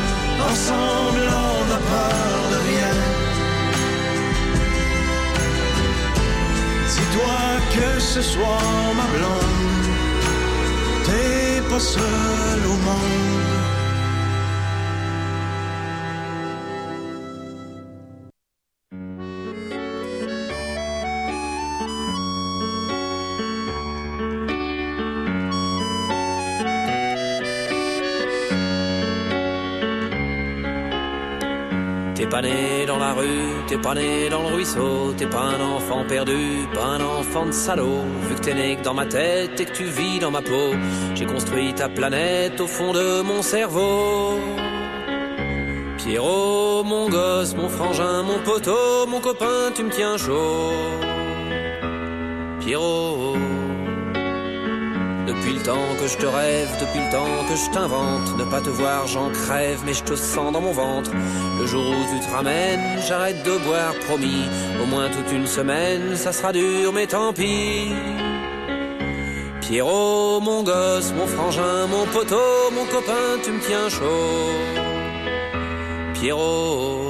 Ensemble, 0.49 1.25
on 1.47 1.57
n'a 1.69 1.81
peur 1.93 2.39
de 2.53 2.57
rien. 2.69 2.93
Dis-toi 6.93 7.39
que 7.75 7.99
ce 7.99 8.21
soir, 8.21 8.61
ma 8.99 9.07
blonde, 9.15 9.89
t'es 11.05 11.61
pas 11.69 11.79
seul 11.79 12.59
au 12.65 12.77
monde. 12.87 13.60
T'es 33.67 33.77
pas 33.77 33.95
né 33.95 34.29
dans 34.29 34.41
le 34.41 34.55
ruisseau, 34.55 35.13
t'es 35.17 35.27
pas 35.27 35.43
un 35.55 35.61
enfant 35.61 36.05
perdu, 36.07 36.67
pas 36.73 36.85
un 36.85 37.01
enfant 37.01 37.45
de 37.45 37.51
salaud. 37.51 38.03
Vu 38.27 38.35
que 38.35 38.41
t'es 38.41 38.53
né 38.53 38.77
dans 38.83 38.93
ma 38.93 39.05
tête 39.05 39.59
et 39.59 39.65
que 39.65 39.71
tu 39.71 39.83
vis 39.83 40.19
dans 40.19 40.31
ma 40.31 40.41
peau, 40.41 40.73
j'ai 41.15 41.25
construit 41.25 41.73
ta 41.73 41.89
planète 41.89 42.59
au 42.59 42.67
fond 42.67 42.93
de 42.93 43.21
mon 43.21 43.41
cerveau. 43.41 44.39
Pierrot, 45.97 46.83
mon 46.83 47.09
gosse, 47.09 47.55
mon 47.55 47.69
frangin, 47.69 48.23
mon 48.23 48.39
poteau, 48.39 49.05
mon 49.07 49.19
copain, 49.19 49.71
tu 49.75 49.83
me 49.83 49.89
tiens 49.89 50.17
chaud. 50.17 50.73
Pierrot. 52.59 53.30
Depuis 55.31 55.53
le 55.53 55.63
temps 55.63 55.95
que 55.97 56.07
je 56.07 56.17
te 56.17 56.25
rêve, 56.25 56.67
depuis 56.81 56.99
le 56.99 57.09
temps 57.09 57.47
que 57.47 57.55
je 57.55 57.71
t'invente, 57.71 58.37
ne 58.37 58.43
pas 58.43 58.59
te 58.59 58.69
voir 58.69 59.07
j'en 59.07 59.29
crève, 59.29 59.79
mais 59.85 59.93
je 59.93 60.03
te 60.03 60.13
sens 60.13 60.51
dans 60.51 60.59
mon 60.59 60.73
ventre. 60.73 61.09
Le 61.57 61.65
jour 61.65 61.81
où 61.81 62.03
tu 62.13 62.19
te 62.19 62.29
ramènes, 62.33 62.99
j'arrête 63.07 63.41
de 63.43 63.57
boire, 63.59 63.93
promis. 64.07 64.43
Au 64.83 64.85
moins 64.87 65.07
toute 65.07 65.31
une 65.31 65.47
semaine, 65.47 66.17
ça 66.17 66.33
sera 66.33 66.51
dur, 66.51 66.91
mais 66.93 67.07
tant 67.07 67.31
pis. 67.31 67.93
Pierrot, 69.61 70.41
mon 70.41 70.63
gosse, 70.63 71.13
mon 71.13 71.27
frangin, 71.27 71.87
mon 71.87 72.05
poteau, 72.07 72.69
mon 72.73 72.85
copain, 72.87 73.39
tu 73.41 73.51
me 73.51 73.59
tiens 73.61 73.87
chaud. 73.87 74.51
Pierrot. 76.15 77.00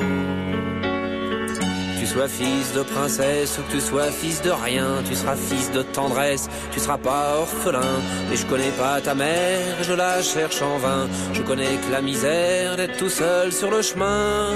Sois 2.12 2.28
fils 2.28 2.74
de 2.74 2.84
princesse 2.84 3.58
ou 3.58 3.62
que 3.62 3.72
tu 3.72 3.80
sois 3.80 4.12
fils 4.12 4.42
de 4.42 4.50
rien, 4.50 5.02
tu 5.08 5.16
seras 5.16 5.38
fils 5.38 5.72
de 5.72 5.82
tendresse, 5.82 6.50
tu 6.74 6.80
seras 6.82 6.98
pas 6.98 7.38
orphelin. 7.40 8.02
Et 8.34 8.36
je 8.36 8.46
connais 8.48 8.72
pas 8.72 9.00
ta 9.00 9.16
mère, 9.16 9.82
je 9.82 9.94
la 9.94 10.22
cherche 10.22 10.62
en 10.62 10.78
vain. 10.78 11.08
Je 11.32 11.42
connais 11.42 11.78
que 11.78 11.90
la 11.90 12.02
misère 12.02 12.76
d'être 12.76 12.98
tout 12.98 13.08
seul 13.08 13.54
sur 13.54 13.72
le 13.72 13.82
chemin. 13.82 14.50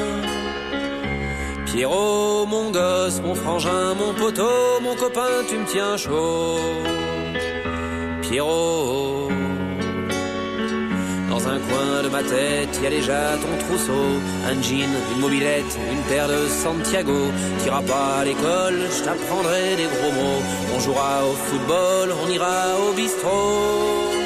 Pierrot, 1.65 2.45
mon 2.45 2.71
gosse, 2.71 3.21
mon 3.21 3.35
frangin, 3.35 3.93
mon 3.93 4.13
poteau, 4.13 4.81
mon 4.81 4.95
copain, 4.95 5.45
tu 5.47 5.57
me 5.57 5.65
tiens 5.65 5.95
chaud. 5.95 6.59
Pierrot. 8.21 9.34
Un 11.47 11.59
coin 11.59 12.01
de 12.03 12.09
ma 12.09 12.23
tête, 12.23 12.79
y 12.81 12.87
a 12.87 12.89
déjà 12.89 13.37
ton 13.37 13.65
trousseau, 13.65 14.05
un 14.49 14.61
jean, 14.63 14.89
une 15.13 15.21
mobilette, 15.21 15.77
une 15.91 16.03
paire 16.09 16.27
de 16.27 16.47
Santiago. 16.47 17.31
T'iras 17.59 17.83
pas 17.83 18.21
à 18.21 18.25
l'école, 18.25 18.79
je 18.89 19.03
t'apprendrai 19.03 19.75
des 19.77 19.83
gros 19.93 20.11
mots. 20.11 20.41
On 20.75 20.79
jouera 20.79 21.23
au 21.23 21.33
football, 21.33 22.15
on 22.23 22.31
ira 22.31 22.57
au 22.89 22.93
bistrot. 22.93 24.25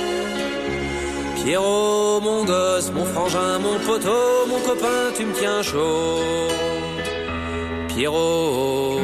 Pierrot, 1.44 2.22
mon 2.22 2.46
gosse, 2.46 2.92
mon 2.96 3.06
frangin, 3.06 3.60
mon 3.60 3.78
poteau, 3.80 4.48
mon 4.48 4.60
copain, 4.60 5.12
tu 5.16 5.26
me 5.26 5.34
tiens 5.34 5.62
chaud. 5.62 6.22
Pierrot, 7.90 9.00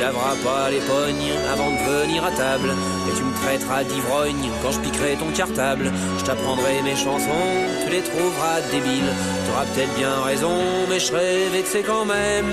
laveras 0.00 0.36
pas 0.42 0.70
les 0.70 0.80
pognes 0.80 1.32
avant 1.52 1.70
de 1.70 1.80
venir 1.90 2.24
à 2.24 2.30
table. 2.30 2.70
Et 3.08 3.16
tu 3.16 3.22
me 3.22 3.34
traiteras 3.42 3.84
d'ivrogne 3.84 4.50
quand 4.62 4.72
je 4.72 4.80
piquerai 4.80 5.16
ton 5.16 5.30
cartable. 5.30 5.92
Je 6.18 6.24
t'apprendrai 6.24 6.82
mes 6.82 6.96
chansons, 6.96 7.48
tu 7.84 7.90
les 7.90 8.02
trouveras 8.02 8.60
débiles. 8.72 9.12
T'auras 9.46 9.66
peut-être 9.66 9.94
bien 9.96 10.14
raison, 10.22 10.56
mais 10.88 10.98
je 10.98 11.06
serai 11.06 11.48
vexé 11.52 11.82
quand 11.86 12.04
même. 12.04 12.52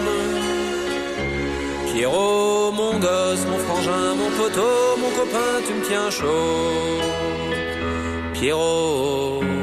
Pierrot, 1.94 2.72
mon 2.72 3.00
gosse, 3.00 3.44
mon 3.50 3.60
frangin, 3.66 4.14
mon 4.22 4.30
poteau, 4.38 4.98
mon 5.02 5.10
copain, 5.20 5.54
tu 5.66 5.74
me 5.74 5.84
tiens 5.86 6.10
chaud. 6.12 7.02
Pierrot. 8.34 9.57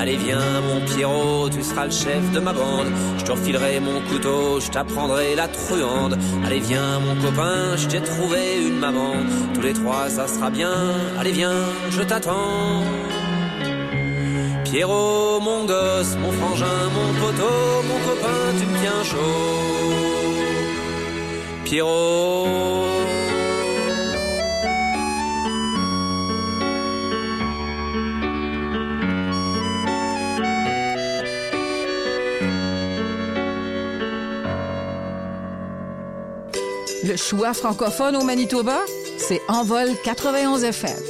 Allez 0.00 0.16
viens 0.16 0.62
mon 0.62 0.80
Pierrot, 0.86 1.50
tu 1.50 1.62
seras 1.62 1.84
le 1.84 1.90
chef 1.90 2.32
de 2.32 2.40
ma 2.40 2.54
bande. 2.54 2.86
Je 3.18 3.24
te 3.26 3.32
refilerai 3.32 3.80
mon 3.80 4.00
couteau, 4.08 4.58
je 4.58 4.70
t'apprendrai 4.70 5.34
la 5.34 5.46
truande. 5.46 6.16
Allez 6.42 6.60
viens 6.60 6.98
mon 7.00 7.20
copain, 7.20 7.76
je 7.76 7.86
t'ai 7.86 8.00
trouvé 8.00 8.64
une 8.66 8.78
maman. 8.78 9.12
Tous 9.52 9.60
les 9.60 9.74
trois 9.74 10.08
ça 10.08 10.26
sera 10.26 10.48
bien. 10.48 10.72
Allez 11.18 11.32
viens, 11.32 11.66
je 11.90 12.00
t'attends. 12.00 12.82
Pierrot, 14.64 15.38
mon 15.42 15.66
gosse, 15.66 16.16
mon 16.16 16.32
frangin, 16.32 16.80
mon 16.96 17.12
poteau, 17.20 17.82
mon 17.86 17.98
copain, 18.08 18.40
tu 18.58 18.64
me 18.64 18.78
tiens 18.80 19.04
chaud. 19.04 19.60
Pierrot. 21.64 23.19
Le 37.10 37.16
choix 37.16 37.52
francophone 37.54 38.14
au 38.14 38.22
Manitoba, 38.22 38.78
c'est 39.18 39.42
Envol 39.48 39.88
91 40.04 40.62
FM. 40.62 41.09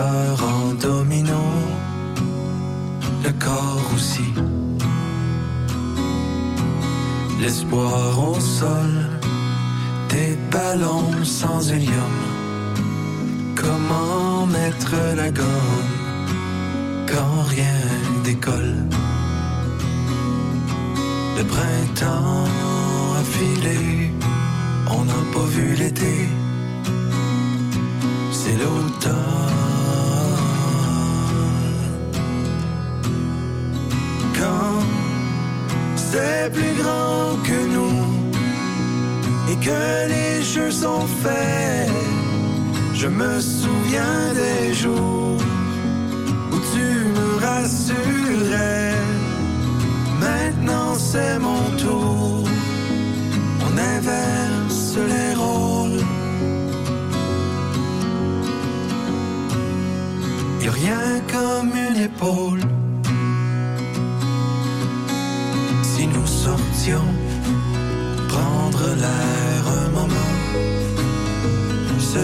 En 0.00 0.74
domino, 0.74 1.40
le 3.24 3.32
corps 3.32 3.90
aussi. 3.94 4.32
L'espoir 7.40 8.30
au 8.30 8.38
sol, 8.40 8.90
des 10.08 10.36
ballons 10.50 11.24
sans 11.24 11.70
hélium. 11.70 12.18
Comment 13.56 14.46
mettre 14.46 14.94
la 15.16 15.30
gomme 15.30 15.92
quand 17.06 17.42
rien 17.48 17.80
décolle? 18.24 18.76
Le 21.36 21.44
printemps 21.44 22.44
a 23.18 23.22
filé, 23.22 24.12
on 24.90 25.04
n'a 25.04 25.22
pas 25.32 25.46
vu 25.46 25.74
l'été. 25.74 26.28
C'est 28.32 28.56
l'automne. 28.56 29.57
Plus 36.52 36.74
grand 36.82 37.36
que 37.48 37.58
nous 37.74 38.08
et 39.50 39.56
que 39.66 40.08
les 40.08 40.42
jeux 40.42 40.70
sont 40.70 41.06
faits, 41.22 41.90
Je 42.94 43.06
me 43.06 43.40
souviens 43.40 44.34
des 44.34 44.74
jours 44.74 45.40
où 46.52 46.56
tu 46.72 46.86
me 47.16 47.28
rassurais. 47.46 48.94
Maintenant 50.20 50.94
c'est 51.10 51.38
mon 51.38 51.64
tour. 51.82 52.44
On 53.66 53.72
inverse 53.96 54.96
les 55.12 55.34
rôles. 55.42 56.02
A 60.66 60.70
rien 60.70 61.06
comme 61.32 61.70
une 61.86 62.02
épaule. 62.02 62.67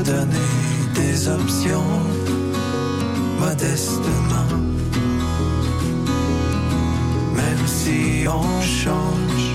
Donner 0.05 0.51
des 0.95 1.29
options 1.29 2.01
modestement. 3.41 4.51
Même 7.35 7.67
si 7.67 8.27
on 8.29 8.61
change 8.61 9.47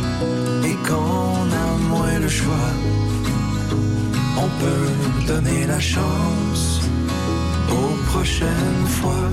et 0.63 0.76
qu'on 0.88 1.45
a 1.65 1.69
moins 1.89 2.19
le 2.19 2.27
choix, 2.27 2.71
on 4.38 4.49
peut 4.61 5.27
donner 5.27 5.67
la 5.67 5.80
chance 5.80 6.81
aux 7.69 7.95
prochaines 8.11 8.85
fois. 8.97 9.30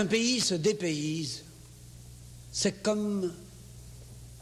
Un 0.00 0.06
pays 0.06 0.40
se 0.40 0.54
dépayse, 0.54 1.44
c'est 2.50 2.82
comme 2.82 3.34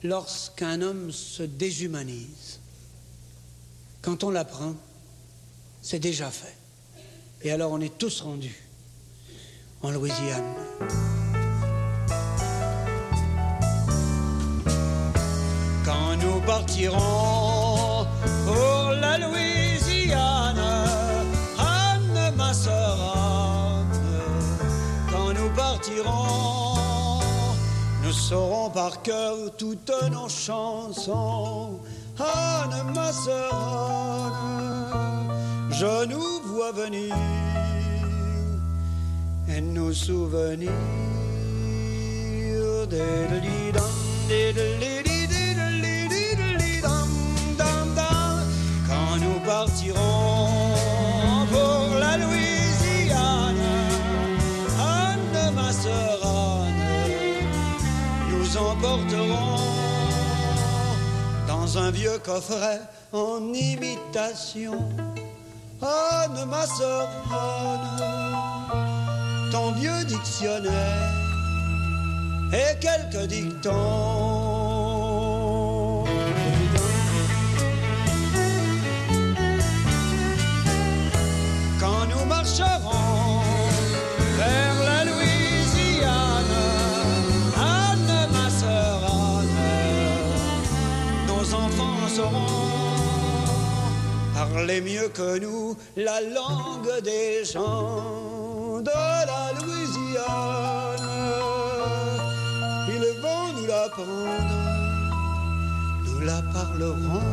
lorsqu'un 0.05 0.80
homme 0.82 1.10
se 1.10 1.43
déshumanise. 1.43 2.60
Quand 4.01 4.22
on 4.22 4.30
l'apprend, 4.30 4.76
c'est 5.82 5.98
déjà 5.98 6.30
fait. 6.30 6.55
Et 7.43 7.51
alors 7.51 7.72
on 7.72 7.80
est 7.80 7.98
tous 7.98 8.20
rendus 8.20 8.62
en 9.82 9.90
Louisiane. 9.90 10.55
Quand 15.85 16.16
nous 16.18 16.40
partirons 16.43 17.18
nous 28.30 28.36
saurons 28.36 28.70
par 28.70 29.02
cœur 29.02 29.36
toutes 29.56 29.90
nos 30.10 30.28
chansons. 30.28 31.80
Anne, 32.18 32.92
ma 32.94 33.10
sœur 33.10 33.55
Anne, 33.55 35.30
je 35.70 36.06
nous 36.06 36.40
vois 36.46 36.72
venir 36.72 37.14
et 39.48 39.60
nous 39.62 39.94
souvenir 39.94 40.72
des 42.90 43.28
quand 48.86 49.16
nous 49.16 49.40
partirons 49.46 50.38
dans 61.46 61.78
un 61.78 61.90
vieux 61.90 62.18
coffret 62.24 62.80
en 63.12 63.52
imitation. 63.52 64.78
Anne, 65.80 66.44
ma 66.48 66.66
sœur 66.66 67.08
ton 69.50 69.72
vieux 69.72 70.04
dictionnaire 70.04 71.12
et 72.52 72.78
quelques 72.80 73.26
dictons. 73.28 73.72
Quand 81.80 82.06
nous 82.10 82.24
marcherons 82.26 83.07
parler 94.59 94.80
mieux 94.80 95.09
que 95.14 95.39
nous 95.39 95.76
la 95.97 96.20
langue 96.20 97.01
des 97.05 97.44
gens 97.44 98.80
de 98.80 98.98
la 99.30 99.44
Louisiane. 99.59 101.09
Ils 102.94 103.09
vont 103.22 103.47
nous 103.55 103.66
l'apprendre, 103.68 104.55
nous 106.06 106.20
la 106.30 106.40
parlerons. 106.52 107.28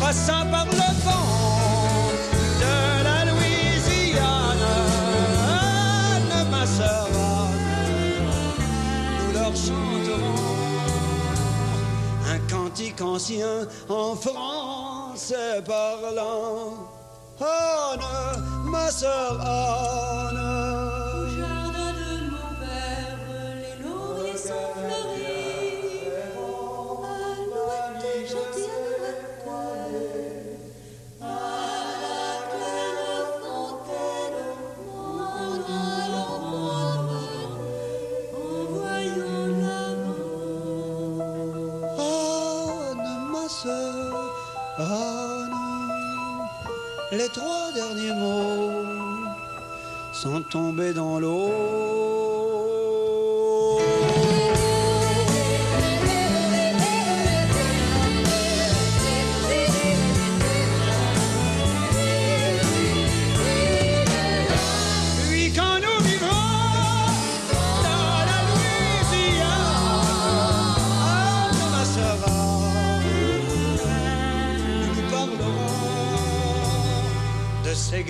Passant 0.00 0.46
par 0.52 0.59
ancien 13.02 13.66
en 13.88 14.14
parlant. 15.66 16.88
Anne, 17.40 18.00
ma 18.64 18.90
sœur 18.90 19.40
Anne. 19.40 20.39
Trois 47.32 47.72
derniers 47.72 48.12
mots 48.12 48.84
sont 50.12 50.42
tombés 50.42 50.92
dans 50.92 51.18
l'eau. 51.18 52.39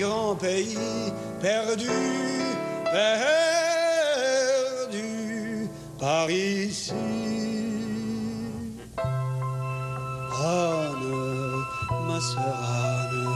Grands 0.01 0.35
pays 0.35 0.77
perdus, 1.39 2.55
perdus 2.91 3.29
par 5.99 6.29
ici. 6.29 6.93
Anne, 10.43 11.63
ma 12.07 12.19
sœur 12.19 12.59
Anne, 12.89 13.27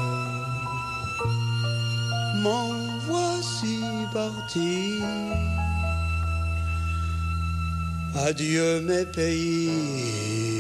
m'en 2.42 2.74
voici 3.08 3.80
parti. 4.12 5.04
Adieu 8.28 8.82
mes 8.82 9.06
pays. 9.06 10.55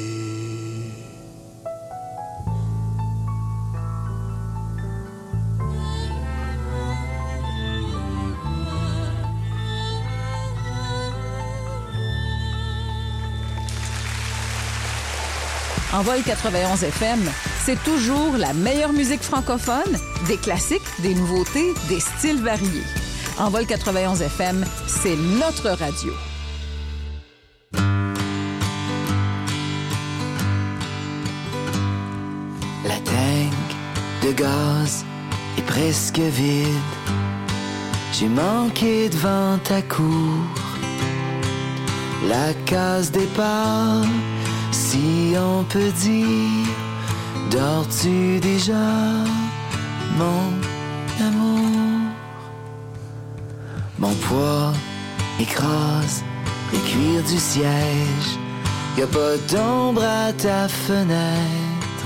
En 15.95 16.01
vol 16.01 16.21
91 16.23 16.83
FM, 16.83 17.21
c'est 17.63 17.81
toujours 17.85 18.35
la 18.37 18.51
meilleure 18.51 18.91
musique 18.91 19.21
francophone, 19.21 19.97
des 20.27 20.35
classiques, 20.35 20.81
des 20.99 21.15
nouveautés, 21.15 21.73
des 21.87 22.01
styles 22.01 22.43
variés. 22.43 22.83
En 23.39 23.49
vol 23.49 23.65
91 23.65 24.21
FM, 24.21 24.65
c'est 24.87 25.15
notre 25.15 25.69
radio. 25.69 26.11
La 32.83 32.97
tank 33.05 33.53
de 34.21 34.33
gaz 34.33 35.05
est 35.57 35.65
presque 35.65 36.19
vide. 36.19 36.67
J'ai 38.11 38.27
manqué 38.27 39.07
devant 39.07 39.57
ta 39.63 39.81
cour. 39.81 40.43
La 42.27 42.53
case 42.65 43.11
départ, 43.11 44.03
si 44.95 45.35
on 45.37 45.63
peut 45.63 45.91
dire, 46.01 46.67
dors-tu 47.51 48.39
déjà, 48.39 48.87
mon 50.19 50.43
amour? 51.27 51.99
Mon 53.99 54.13
poids 54.27 54.71
écrase 55.39 56.23
le 56.71 56.79
cuir 56.89 57.21
du 57.23 57.37
siège. 57.37 58.29
Y 58.97 59.01
a 59.01 59.07
pas 59.07 59.35
d'ombre 59.51 60.03
à 60.03 60.31
ta 60.31 60.67
fenêtre. 60.69 62.05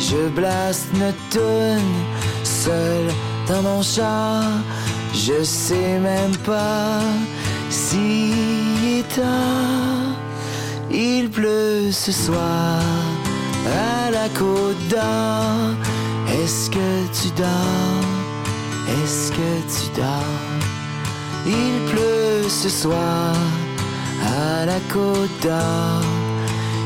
Je 0.00 0.28
blaste 0.38 0.88
notre 0.94 1.26
tune 1.30 1.96
seul 2.42 3.06
dans 3.48 3.62
mon 3.62 3.82
char. 3.82 4.42
Je 5.14 5.42
sais 5.44 5.98
même 6.00 6.36
pas 6.44 7.00
si 7.70 8.32
est 8.98 9.08
tard. 9.14 10.05
Il 10.98 11.28
pleut 11.28 11.92
ce 11.92 12.10
soir 12.10 12.80
à 13.66 14.10
la 14.10 14.30
côte 14.30 14.88
d'Or. 14.88 15.74
Est-ce 16.26 16.70
que 16.70 17.06
tu 17.12 17.28
dors? 17.36 18.06
Est-ce 18.88 19.30
que 19.30 19.50
tu 19.74 20.00
dors? 20.00 20.56
Il 21.46 21.92
pleut 21.92 22.48
ce 22.48 22.70
soir 22.70 23.34
à 24.22 24.64
la 24.64 24.80
côte 24.90 25.28
d'Or. 25.42 26.00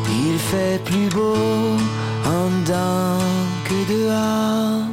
Il 0.09 0.37
fait 0.41 0.83
plus 0.85 1.09
beau 1.11 1.77
en 2.27 2.51
dedans 2.63 3.23
que 3.65 3.93
dehors. 3.93 4.89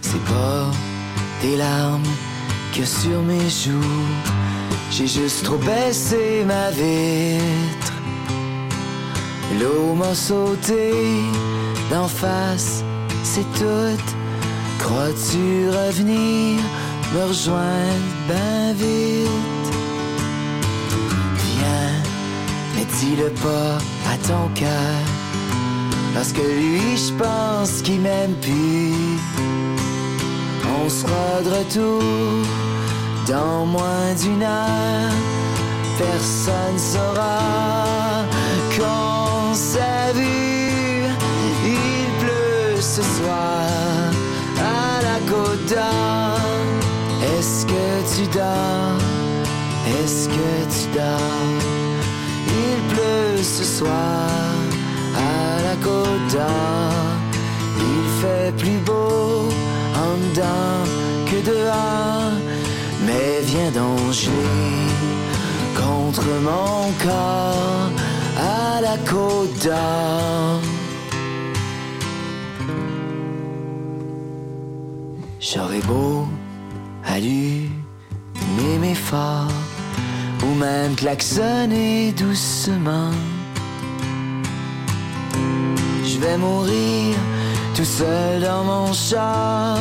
C'est 0.00 0.24
pas 0.24 0.66
des 1.42 1.56
larmes 1.56 2.12
que 2.74 2.84
sur 2.84 3.22
mes 3.22 3.48
joues. 3.48 4.45
J'ai 4.90 5.06
juste 5.06 5.44
trop 5.44 5.58
baissé 5.58 6.44
ma 6.46 6.70
vitre. 6.70 7.92
L'eau 9.60 9.94
m'a 9.94 10.14
sauté 10.14 10.92
d'en 11.90 12.08
face, 12.08 12.82
c'est 13.22 13.50
tout. 13.58 14.02
Crois-tu 14.78 15.68
revenir 15.68 16.60
me 17.14 17.28
rejoindre 17.28 18.06
ben 18.28 18.72
vite? 18.74 19.68
Viens, 21.44 22.02
mais 22.74 22.86
dis-le 22.98 23.30
pas 23.30 23.78
à 24.12 24.16
ton 24.28 24.48
cœur. 24.54 25.00
Parce 26.14 26.32
que 26.32 26.40
lui, 26.40 26.96
je 26.96 27.12
pense 27.12 27.82
qu'il 27.82 28.00
m'aime 28.00 28.34
plus. 28.40 29.18
On 30.80 30.88
sera 30.88 31.42
de 31.44 31.50
retour 31.58 32.65
dans 33.26 33.66
moins 33.66 34.14
d'une 34.20 34.42
heure. 34.42 35.12
Personne 35.98 36.78
saura 36.78 38.24
qu'on 38.76 39.54
s'est 39.54 40.12
vu. 40.14 41.04
Il 41.64 42.06
pleut 42.20 42.80
ce 42.80 43.02
soir 43.02 43.66
à 44.58 45.02
la 45.02 45.18
côte. 45.30 45.78
Est-ce 47.36 47.66
que 47.66 47.86
tu 48.14 48.26
dors? 48.28 49.00
Est-ce 49.98 50.28
que 50.28 50.48
tu 50.74 50.98
dors? 50.98 51.62
Il 52.48 52.94
pleut 52.94 53.42
ce 53.42 53.64
soir 53.64 54.28
à 55.16 55.62
la 55.62 55.76
côte. 55.82 56.38
Il 57.78 58.20
fait 58.20 58.52
plus 58.56 58.78
beau 58.84 59.48
en 59.94 60.16
dedans 60.28 60.84
que 61.26 61.38
dehors. 61.50 62.06
Mais 63.06 63.40
viens 63.42 63.70
jouer 64.12 64.86
contre 65.76 66.26
mon 66.42 66.92
corps 67.04 67.90
à 68.36 68.80
la 68.80 68.96
côte 69.10 69.64
d'Or. 69.64 70.60
J'aurais 75.38 75.84
beau 75.86 76.26
allumer 77.04 77.70
mes 78.80 78.94
phares 78.94 79.62
ou 80.42 80.54
même 80.54 80.94
klaxonner 80.96 82.12
doucement. 82.12 83.12
Je 86.04 86.18
vais 86.18 86.36
mourir 86.36 87.16
tout 87.76 87.84
seul 87.84 88.40
dans 88.40 88.64
mon 88.64 88.92
char. 88.92 89.78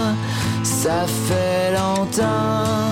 Ça 0.64 1.06
fait 1.28 1.74
longtemps 1.74 2.86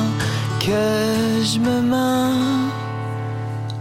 que 0.66 1.44
je 1.44 1.60
me 1.60 1.82
mens. 1.82 2.72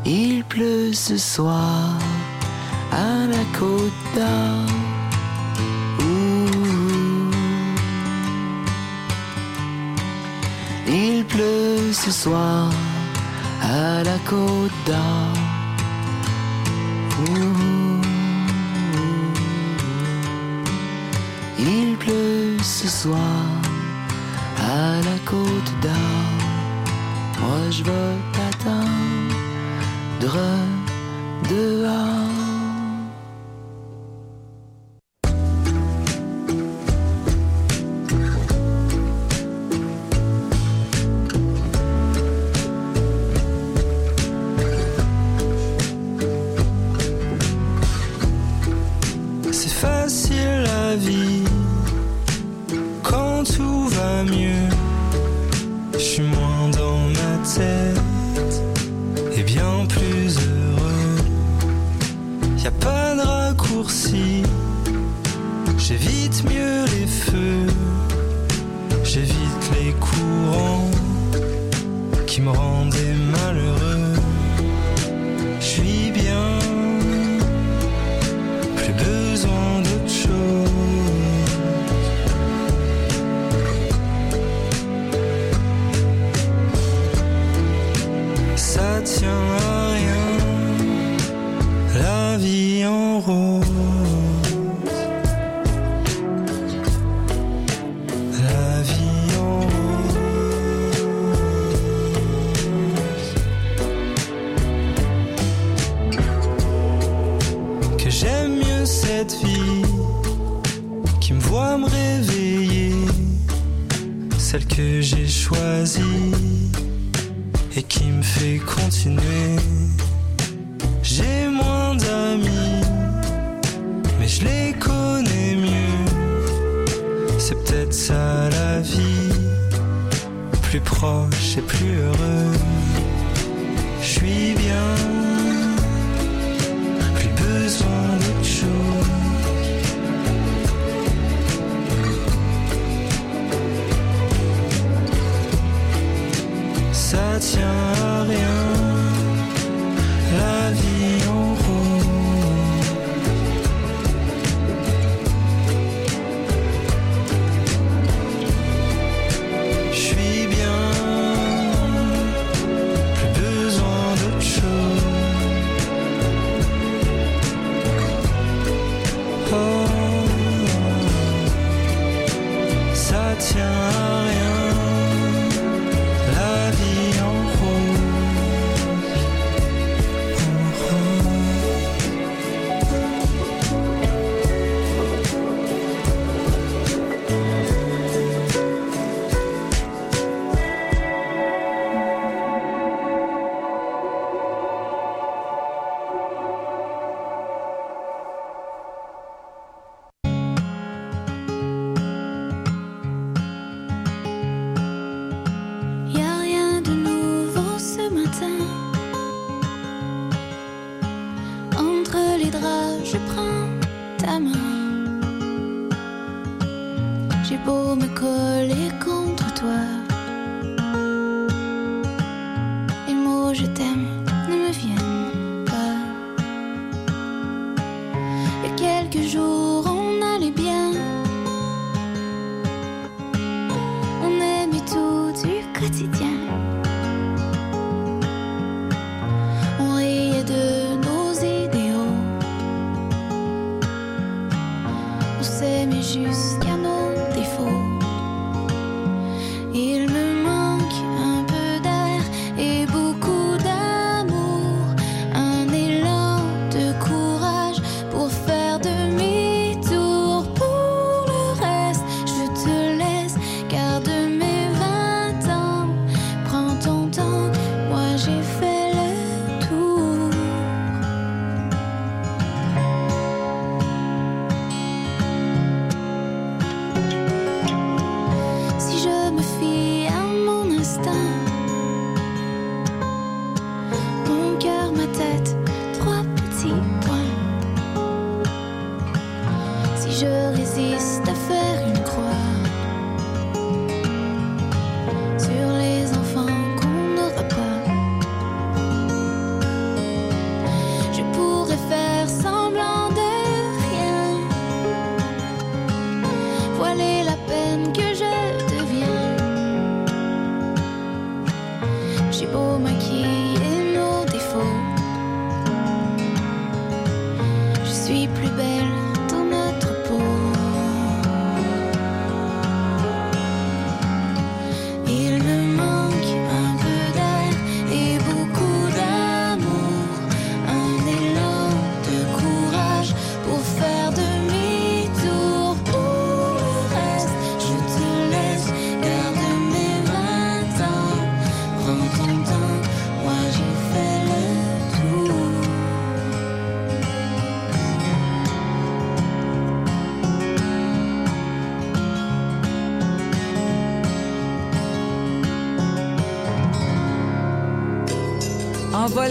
Il 0.05 0.43
pleut 0.45 0.93
ce 0.93 1.17
soir 1.17 1.97
à 2.91 3.27
la 3.35 3.45
côte 3.59 4.03
d'Or. 4.17 4.67
Il 10.89 11.25
pleut 11.25 11.93
ce 11.93 12.11
soir 12.11 12.71
à 13.63 14.03
la 14.03 14.19
côte 14.29 14.79
d'Or. 14.87 15.33
Il 21.59 21.97
pleut 21.97 22.57
ce 22.63 22.89
soir 22.89 23.47
à 24.59 25.01
la 25.09 25.17
côte 25.25 25.73
d'Or. 25.81 26.22
Moi 27.43 27.71
je 27.71 27.83
veux 27.83 28.15
t'attendre 28.33 29.33
dehors. 31.51 32.42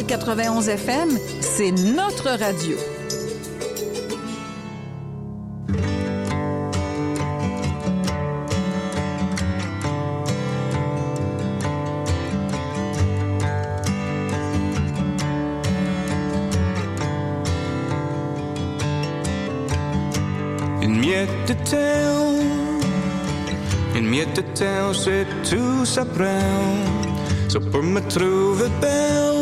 Envol 0.01 0.07
91 0.07 0.69
FM, 0.69 1.09
c'est 1.41 1.71
notre 1.71 2.29
radio. 2.29 2.77
Une 20.81 20.99
miette 20.99 21.29
de 21.47 21.53
terre, 21.69 22.15
une 23.95 24.07
miette 24.07 24.35
de 24.35 24.41
terre, 24.55 24.95
c'est 24.95 25.27
tout 25.49 25.85
ça 25.85 26.05
prend. 26.05 26.91
Ça 27.49 27.59
pour 27.59 27.83
me 27.83 27.99
trouver 28.09 28.69
belle. 28.81 29.40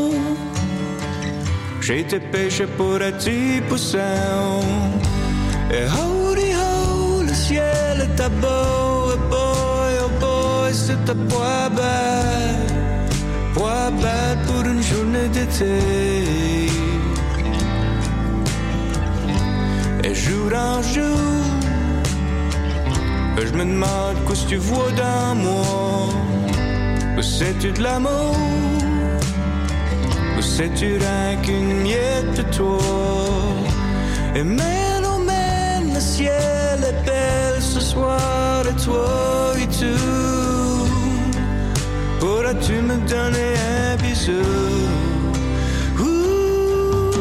J'ai 1.90 2.02
été 2.02 2.20
pêché 2.20 2.68
pour 2.78 3.02
un 3.02 3.11
petit 3.11 3.61
poussin. 3.68 4.61
Et 5.72 5.86
howdy 5.86 6.52
ho, 6.53 7.24
le 7.24 7.34
ciel 7.34 7.98
est 8.07 8.22
à 8.22 8.30
beau. 8.30 9.14
Et 9.16 9.22
boy, 9.32 9.94
oh 10.06 10.11
boy, 10.20 10.72
c'est 10.72 11.10
à 11.10 11.16
poids 11.30 11.70
bête. 11.78 13.14
Poids 13.56 13.90
bête 14.03 14.41
pour 14.45 14.64
une 14.72 14.84
journée 14.84 15.30
d'été. 15.30 15.80
Et 20.03 20.14
jour 20.14 20.52
en 20.53 20.84
jour, 20.84 21.41
je 23.36 23.52
me 23.57 23.66
demande 23.66 24.18
qu'est-ce 24.28 24.44
que 24.44 24.49
tu 24.49 24.57
vois 24.57 24.91
dans 24.91 25.34
moi. 25.34 26.10
C'est-tu 27.20 27.72
de 27.72 27.82
l'amour? 27.82 28.49
Le 35.94 35.99
ciel 35.99 36.80
est 36.84 37.06
belle 37.06 37.61
ce 37.61 37.80
soir 37.80 38.64
et 38.69 38.76
toi 38.84 39.53
et 39.57 39.68
tout. 39.68 40.88
Pourras-tu 42.19 42.73
me 42.73 42.98
donner 43.07 43.53
un 43.84 43.95
bisou? 44.03 44.44
Ouh, 45.99 47.11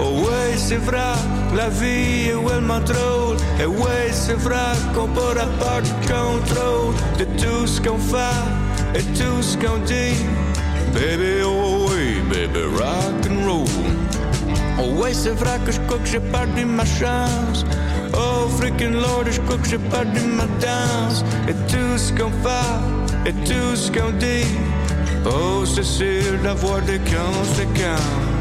Oh 0.00 0.26
ouais, 0.26 0.56
c'est 0.56 0.82
vrai, 0.88 1.14
la 1.54 1.68
vie 1.68 2.30
est 2.30 2.40
vraiment 2.46 2.80
drôle. 2.80 3.36
Et 3.60 3.66
ouais, 3.66 4.10
c'est 4.10 4.38
vrai 4.46 4.74
qu'on 4.94 5.06
pourra 5.06 5.46
pas 5.60 5.80
contrôle 6.06 6.94
de 7.18 7.24
tout 7.40 7.66
ce 7.66 7.80
qu'on 7.80 7.98
fait 7.98 8.98
et 8.98 9.02
tout 9.18 9.40
ce 9.40 9.56
qu'on 9.56 9.78
dit. 9.84 10.16
Baby, 10.92 11.42
oh 11.44 11.81
baby, 12.32 12.62
rock 12.78 13.26
and 13.28 13.46
roll. 13.46 13.68
Oh 14.78 15.00
ouais, 15.00 15.14
c'est 15.14 15.36
vrai 15.42 15.58
que 15.64 15.72
je 15.72 15.80
crois 15.80 15.98
que 15.98 16.06
j'ai 16.06 16.20
perdu 16.20 16.64
ma 16.64 16.84
chance. 16.84 17.64
Oh 18.14 18.48
freaking 18.58 18.94
lord, 18.94 19.26
je 19.30 19.40
crois 19.42 19.58
que 19.58 19.68
j'ai 19.68 19.78
perdu 19.78 20.20
ma 20.38 20.46
danse. 20.60 21.24
Et 21.48 21.54
tout 21.70 21.96
ce 21.96 22.12
qu'on 22.12 22.32
fait 22.44 23.28
et 23.28 23.34
tout 23.48 23.76
ce 23.76 23.90
qu'on 23.90 24.12
dit. 24.18 24.46
Oh, 25.26 25.64
c'est 25.64 25.84
sûr 25.84 26.38
d'avoir 26.42 26.80
des 26.82 26.98
conséquences 26.98 28.32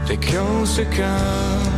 des 0.07 0.17
conséquences. 0.17 1.76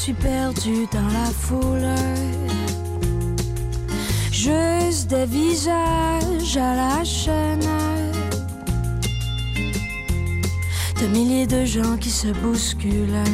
Suis 0.00 0.14
perdue 0.14 0.86
dans 0.90 1.08
la 1.08 1.26
foule. 1.26 1.94
Juste 4.32 5.10
des 5.10 5.26
visages 5.26 6.56
à 6.56 6.74
la 6.74 7.04
chaîne. 7.04 7.60
De 11.02 11.06
milliers 11.08 11.46
de 11.46 11.66
gens 11.66 11.98
qui 11.98 12.08
se 12.08 12.28
bousculent. 12.28 13.24